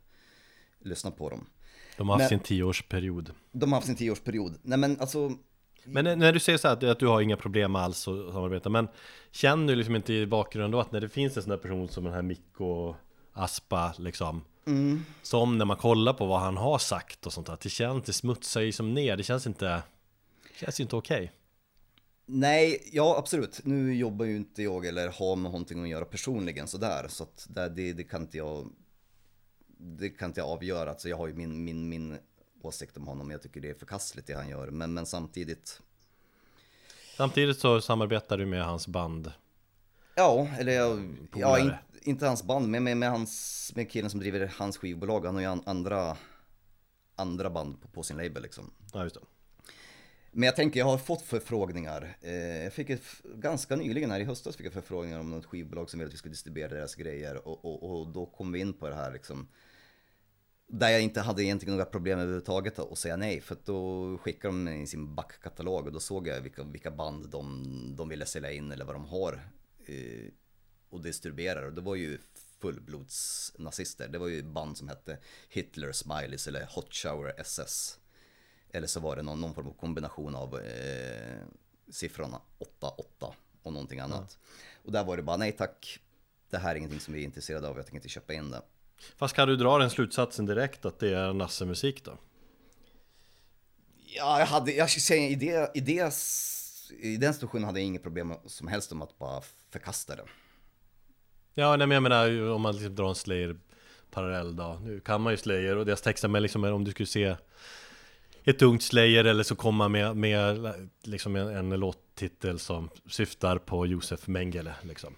[0.81, 1.47] lyssna på dem.
[1.97, 3.35] De har haft Men- sin tioårsperiod.
[3.53, 4.59] De har haft sin tioårsperiod.
[4.63, 5.33] Nej men alltså,
[5.85, 8.89] Men när- du säger så här att, du har inga problem alls att samarbeta Men
[9.31, 11.89] känner du liksom inte i bakgrunden då att när det finns en sån där person
[11.89, 12.95] som den här Mikko
[13.33, 14.45] Aspa liksom
[15.23, 18.13] Som när man kollar på vad han har sagt och sånt där Det känns, det
[18.13, 19.83] smutsar ju som ner Det känns inte
[20.61, 21.33] känns ju inte okej
[22.33, 23.61] Nej, ja absolut.
[23.65, 27.07] Nu jobbar ju inte jag eller har med någonting att göra personligen sådär.
[27.09, 28.71] Så att det, det, kan inte jag
[29.79, 30.91] Det kan inte jag avgöra.
[30.91, 32.19] Alltså jag har ju min, min, min
[32.63, 33.31] åsikt om honom.
[33.31, 34.71] Jag tycker det är förkastligt det han gör.
[34.71, 35.81] Men, men samtidigt
[37.17, 39.33] Samtidigt så samarbetar du med hans band
[40.15, 41.73] Ja, eller jag, ja, in,
[42.03, 45.25] inte hans band, men med, med, hans, med killen som driver hans skivbolag.
[45.25, 46.17] Han har ju an, andra,
[47.17, 48.71] andra band på, på sin label liksom.
[48.93, 49.21] Ja, just det.
[50.33, 52.17] Men jag tänker, jag har fått förfrågningar.
[52.21, 53.03] Eh, jag fick ett,
[53.35, 56.19] ganska nyligen här i höstas fick jag förfrågningar om något skivbolag som ville att vi
[56.19, 57.49] skulle distribuera deras grejer.
[57.49, 59.49] Och, och, och då kom vi in på det här liksom.
[60.67, 63.41] Där jag inte hade egentligen några problem överhuvudtaget att säga nej.
[63.41, 66.91] För att då skickade de mig i sin backkatalog och då såg jag vilka, vilka
[66.91, 69.41] band de, de ville sälja in eller vad de har.
[69.87, 70.31] Eh,
[70.91, 71.63] och distribuerar.
[71.63, 72.19] Och det var ju
[72.61, 74.09] fullblodsnazister.
[74.09, 77.99] Det var ju band som hette Hitler Smileys eller Hot Shower SS.
[78.73, 81.43] Eller så var det någon, någon form av kombination av eh,
[81.91, 82.41] siffrorna
[82.81, 83.33] 8-8
[83.63, 84.39] och någonting annat.
[84.85, 85.99] Och där var det bara nej tack.
[86.51, 87.77] Det här är ingenting som vi är intresserade av.
[87.77, 88.63] Jag tänker inte köpa in det.
[89.17, 92.19] Fast kan du dra den slutsatsen direkt att det är Nasse-musik då?
[94.17, 96.15] Ja, jag hade, jag skulle säga i, det, i, det,
[97.01, 100.23] i den situationen hade jag inget problem som helst om att bara förkasta det.
[101.55, 105.33] Ja, nej, men jag menar om man liksom drar en Slayer-parallell då Nu kan man
[105.33, 107.37] ju Slayer och deras texter, men liksom om du skulle se
[108.51, 113.87] ett ungt Slayer eller så komma med, med liksom en, en låttitel som syftar på
[113.87, 115.15] Josef Mengele liksom.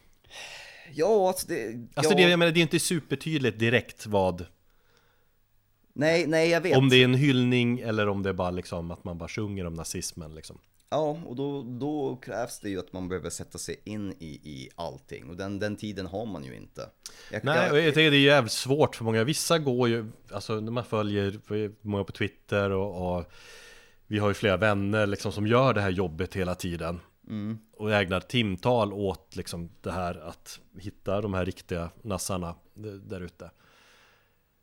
[0.93, 1.89] Ja, alltså det...
[1.95, 4.47] Alltså ja, det, jag menar, det är inte supertydligt direkt vad
[5.93, 6.77] nej, nej, jag vet.
[6.77, 9.67] Om det är en hyllning eller om det är bara liksom att man bara sjunger
[9.67, 10.59] om nazismen liksom
[10.93, 14.69] Ja, och då, då krävs det ju att man behöver sätta sig in i, i
[14.75, 15.31] allting.
[15.31, 16.89] Och den, den tiden har man ju inte.
[17.31, 19.25] Jag, Nej, jag, jag tycker det är jävligt svårt för många.
[19.25, 21.41] Vissa går ju, alltså när man följer
[21.87, 23.33] många på Twitter och, och
[24.07, 27.01] Vi har ju flera vänner liksom som gör det här jobbet hela tiden.
[27.73, 32.55] Och ägnar timtal åt liksom det här att hitta de här riktiga nassarna
[33.05, 33.51] där ute.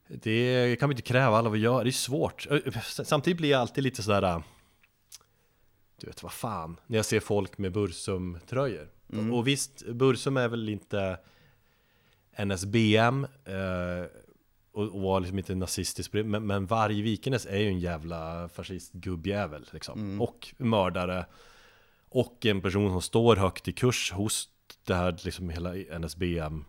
[0.08, 2.48] Det kan man inte kräva alla att göra, det är svårt.
[3.04, 4.44] Samtidigt blir jag alltid lite sådär
[6.00, 8.88] Du vet vad fan, när jag ser folk med Bursum-tröjor.
[9.34, 11.18] Och visst, Bursum är väl inte
[12.46, 14.06] NSBM eh,
[14.72, 19.66] och, och var liksom inte nazistisk men, men varje Vikernes är ju en jävla fascistgubbjävel
[19.72, 20.22] liksom.
[20.22, 21.26] Och mördare.
[22.10, 24.50] Och en person som står högt i kurs hos
[24.84, 26.66] det här liksom hela NSBM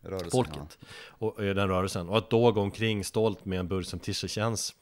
[0.00, 0.78] rörelsen, folket.
[1.08, 2.08] och eh, den rörelsen.
[2.08, 4.74] Och att då gå omkring stolt med en Bursum t-shirt känns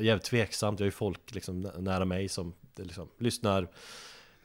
[0.00, 0.80] jävligt tveksamt.
[0.80, 3.68] Jag har ju folk liksom nä- nära mig som Eh, liksom lyssnar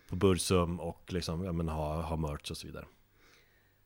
[0.10, 2.85] på Bursum och liksom, ja men har, har merch och så vidare.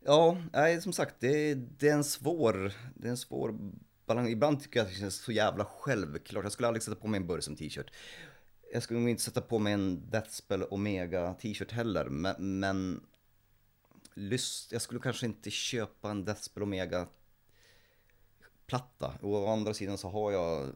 [0.05, 3.55] Ja, nej, som sagt, det, det är en svår, det är en svår
[4.05, 4.29] balans.
[4.29, 6.43] Ibland tycker jag att det känns så jävla självklart.
[6.43, 7.91] Jag skulle aldrig sätta på mig en Bursum t-shirt.
[8.73, 13.03] Jag skulle nog inte sätta på mig en Deathspell Omega t-shirt heller, men, men
[14.13, 17.07] lyst, jag skulle kanske inte köpa en Deathspell Omega
[18.65, 19.13] platta.
[19.21, 20.69] Och å andra sidan så har jag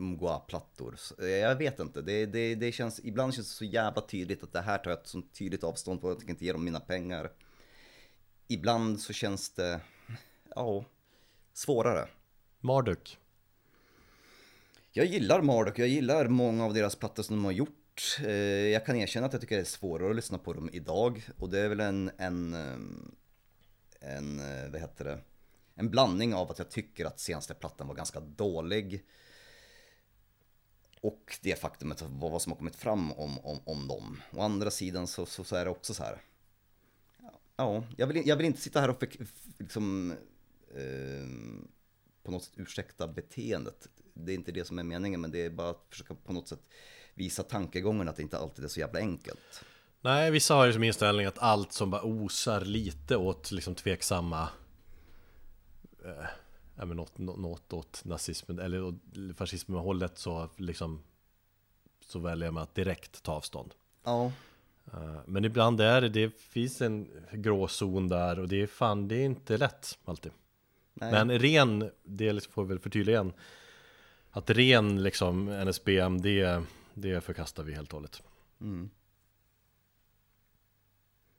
[0.00, 0.94] Mgwa-plattor.
[0.98, 4.52] Så Jag vet inte, det, det, det känns, ibland känns det så jävla tydligt att
[4.52, 6.80] det här tar jag ett sånt tydligt avstånd på, jag tänker inte ge dem mina
[6.80, 7.30] pengar.
[8.48, 9.80] Ibland så känns det,
[10.54, 10.84] ja,
[11.52, 12.08] svårare.
[12.60, 13.18] Marduk.
[14.92, 18.18] Jag gillar Marduk, jag gillar många av deras plattor som de har gjort.
[18.20, 18.30] Eh,
[18.68, 21.28] Jag kan erkänna att jag tycker det är svårare att lyssna på dem idag.
[21.38, 23.14] Och det är väl en, en, ehm,
[24.00, 25.18] en, eh, vad heter det?
[25.74, 29.04] En blandning av att jag tycker att senaste plattan var ganska dålig.
[31.00, 34.20] Och det faktumet vad vad som har kommit fram om, om, om dem.
[34.32, 36.22] Å andra sidan så, så, så är det också så här.
[37.56, 39.08] Ja, jag vill, jag vill inte sitta här och för,
[39.58, 40.10] liksom,
[40.74, 41.28] eh,
[42.22, 43.88] på något sätt ursäkta beteendet.
[44.14, 46.48] Det är inte det som är meningen, men det är bara att försöka på något
[46.48, 46.68] sätt
[47.14, 49.64] visa tankegången att det inte alltid är så jävla enkelt.
[50.00, 54.48] Nej, vissa har ju som inställning att allt som bara osar lite åt liksom tveksamma
[56.04, 56.26] eh,
[56.78, 58.94] ja, men något, nå- något åt nazismen eller
[59.34, 61.02] fascismen hållet så liksom
[62.06, 63.74] så väljer man att direkt ta avstånd.
[64.04, 64.32] Ja,
[64.92, 69.16] Eh, Men ibland är det, det finns en gråzon där och det är fan, det
[69.16, 70.32] är inte lätt alltid.
[70.94, 71.12] nej.
[71.12, 73.32] Men ren, det liksom får vi väl förtydliga igen
[74.30, 76.62] Att ren liksom NSBM, det,
[76.94, 78.22] det förkastar vi helt och hållet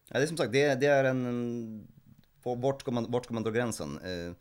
[0.07, 1.26] Ja, det är som sagt, det, det är en...
[1.26, 1.88] en-
[2.44, 3.98] Vart ska man, vart ska man dra gränsen?
[3.98, 4.34] Eh,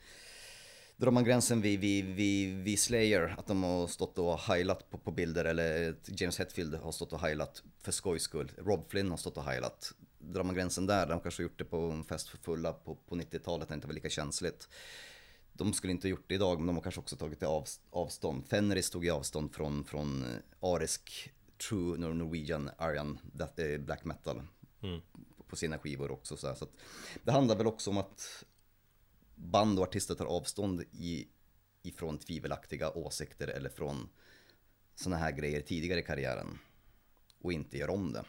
[0.99, 4.99] drar man gränsen vid, vid, vid, vid Slayer, att de har stått och heilat på,
[4.99, 8.53] på bilder, eller James Hetfield har stått och heilat för skojs skull.
[8.57, 9.93] Rob Flynn har stått och heilat.
[10.19, 12.95] Drar man gränsen där, de kanske har gjort det på en fest för fulla på,
[12.95, 14.69] på 90-talet när det inte var lika känsligt.
[15.53, 18.47] De skulle inte ha gjort det idag, men de har kanske också tagit av, avstånd.
[18.47, 20.29] Fenris tog avstånd från, från eh,
[20.61, 21.33] arisk,
[21.69, 23.19] true Nor- Norwegian, Aryan,
[23.57, 24.43] eh, black metal
[25.49, 26.37] på sina skivor också.
[26.37, 26.66] Så, så
[27.25, 28.45] det handlar väl också om att
[29.39, 31.28] band och artister tar avstånd i,
[31.82, 34.09] ifrån tvivelaktiga åsikter eller från
[34.94, 36.59] sådana här grejer tidigare i karriären
[37.43, 38.24] och inte gör om det.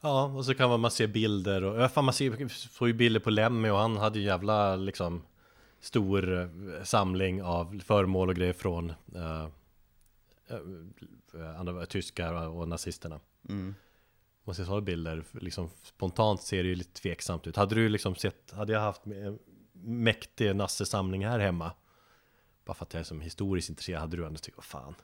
[0.00, 3.20] Ja, och så kan man se bilder och, ja, fan man ser, får ju bilder
[3.20, 5.22] på Lemmy och han hade ju jävla liksom
[5.80, 9.48] stor eh, samling av föremål och grejer från eh,
[11.56, 13.20] andra tyskar och nazisterna.
[13.48, 13.74] Mm.
[14.44, 17.56] Man ser sådana bilder, liksom spontant ser det ju lite tveksamt ut.
[17.56, 19.02] Hade du liksom sett, hade jag haft
[19.72, 21.72] mäktig nassesamling här hemma?
[22.64, 24.94] Bara för att jag är som historiskt intresserad, hade du ändå tyckt, vad fan?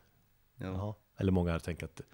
[0.57, 0.67] Ja.
[0.67, 0.95] Jaha.
[1.17, 2.05] Eller många hade tänkt att det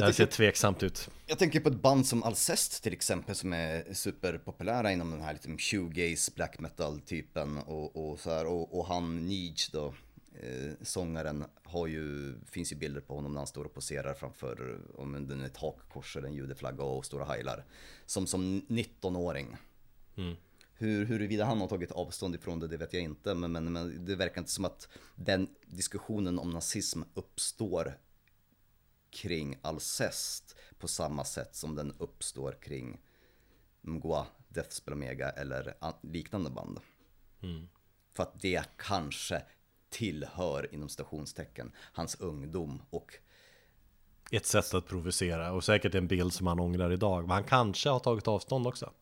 [0.00, 1.10] Jag här ser tveksamt ut.
[1.26, 5.32] Jag tänker på ett band som Alcest till exempel som är superpopulära inom den här
[5.32, 9.94] liksom shoegaze black metal typen och, och så här och, och han Nige då
[10.32, 14.80] eh, sångaren har ju, finns ju bilder på honom när han står och poserar framför
[14.94, 17.64] om den är ett hakkors eller en judeflagga och stora heilar
[18.06, 19.56] som som 19-åring.
[20.74, 23.34] Hur, huruvida han har tagit avstånd ifrån det, det vet jag inte.
[23.34, 27.98] Men, men, men det verkar inte som att den diskussionen om nazism uppstår
[29.10, 33.00] kring Alcest på samma sätt som den uppstår kring
[33.80, 36.80] Mgwa, Deathspell Omega eller an- liknande band.
[38.12, 39.42] För att det kanske
[39.90, 43.14] tillhör inom stationstecken hans ungdom och
[44.30, 47.22] Ett sätt att provocera och säkert en bild som han ångrar idag.
[47.22, 48.92] Men han kanske har tagit avstånd också.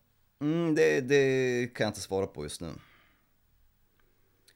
[0.41, 2.71] Mm, det, det kan jag inte svara på just nu.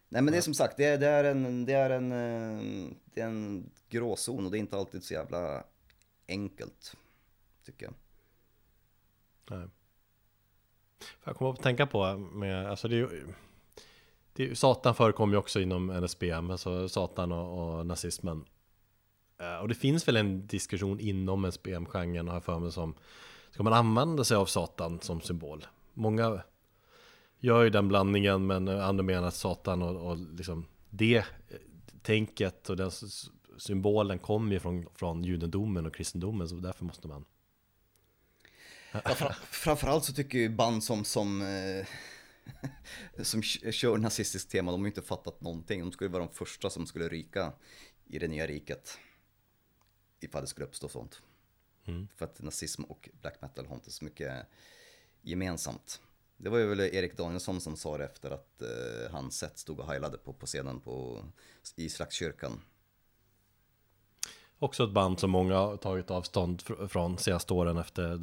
[0.09, 2.91] Nej men det är som sagt, det är, det är, en, det är, en, eh,
[3.05, 5.63] det är en gråzon och det är inte alltid så jävla
[6.27, 6.95] enkelt.
[7.65, 7.93] Tycker jag.
[9.49, 9.67] Nej.
[11.23, 13.27] Jag upp och tänka på med, alltså det är ju,
[14.33, 18.45] det Satan förekommer ju också inom NSBM, alltså Satan och, och nazismen.
[19.39, 22.95] Eh, och det finns väl en diskussion inom NSBM-genren, har jag för mig som
[23.51, 25.65] Ska man använda sig av Satan som symbol?
[25.93, 26.41] Många
[27.39, 31.23] gör ju den blandningen men andra menar att Satan och, och liksom det eh,
[32.01, 32.91] tänket och den
[33.57, 37.25] symbolen kommer ju från, från judendomen och kristendomen så därför måste man
[38.91, 41.87] Framför, framförallt så tycker ju band som, som, eh,
[43.21, 45.79] som kör nazistiskt tema, de har ju inte fattat någonting.
[45.79, 47.53] De skulle vara de första som skulle ryka
[48.05, 48.97] i det nya riket.
[50.19, 51.21] Ifall det skulle uppstå sånt.
[52.15, 54.45] För att nazism och black metal har inte så mycket
[55.21, 56.01] gemensamt.
[56.37, 59.79] Det var ju väl Erik Danielsson som sa det efter att eh, han sett stod
[59.79, 61.25] och heilade på, på scenen på,
[61.75, 62.61] i Slagskyrkan.
[64.59, 68.17] Också ett band som många har tagit avstånd fr- från senaste åren efter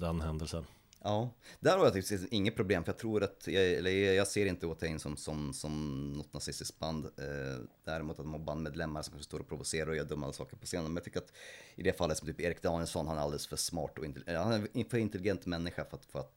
[0.00, 0.66] den händelsen.
[1.02, 4.46] Ja, där har jag faktiskt inget problem för jag tror att, jag, eller jag ser
[4.46, 7.04] inte Watain som, som, som något nazistiskt band.
[7.04, 10.56] Eh, däremot att de har bandmedlemmar som kanske står och provocerar och gör dumma saker
[10.56, 10.84] på scenen.
[10.84, 11.32] Men jag tycker att
[11.74, 14.52] i det fallet som typ Erik Danielsson, han är alldeles för smart och intelligent, han
[14.52, 16.32] är en för intelligent människa för att, för att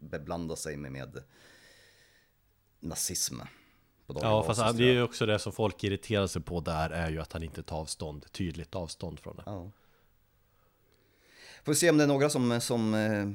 [0.00, 1.22] beblanda sig med, med
[2.80, 3.40] nazism.
[4.06, 7.10] Ja, basis, fast det är ju också det som folk irriterar sig på där är
[7.10, 9.42] ju att han inte tar avstånd, tydligt avstånd från det.
[9.46, 9.70] Ja.
[11.64, 13.28] Får vi se om det är några som, som eh,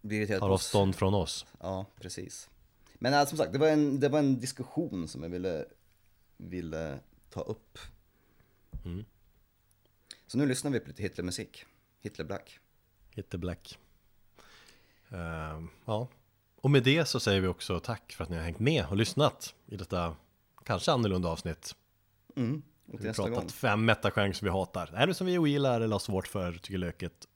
[0.00, 1.46] blir irriterade Tar avstånd från oss.
[1.60, 2.48] Ja, precis.
[2.94, 5.64] Men äh, som sagt, det var, en, det var en diskussion som jag ville,
[6.36, 6.98] ville
[7.30, 7.78] ta upp.
[10.26, 11.64] Så nu lyssnar vi på lite Hitlermusik.
[12.00, 12.58] Hitler Black.
[13.10, 13.78] Hitler Black.
[15.08, 16.08] Ehm, ja,
[16.56, 18.96] och med det så säger vi också tack för att ni har hängt med och
[18.96, 20.16] lyssnat i detta
[20.64, 21.74] kanske annorlunda avsnitt.
[22.36, 22.62] Mm.
[22.86, 23.48] Och Vi har pratat gång.
[23.48, 24.90] fem metagenrer som vi hatar.
[24.94, 27.26] Är det som vi ogillar eller har svårt för, tycker löket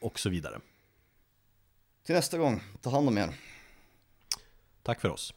[0.00, 0.60] och så vidare.
[2.08, 3.34] Till nästa gång, ta hand om er.
[4.82, 5.34] Tack för oss.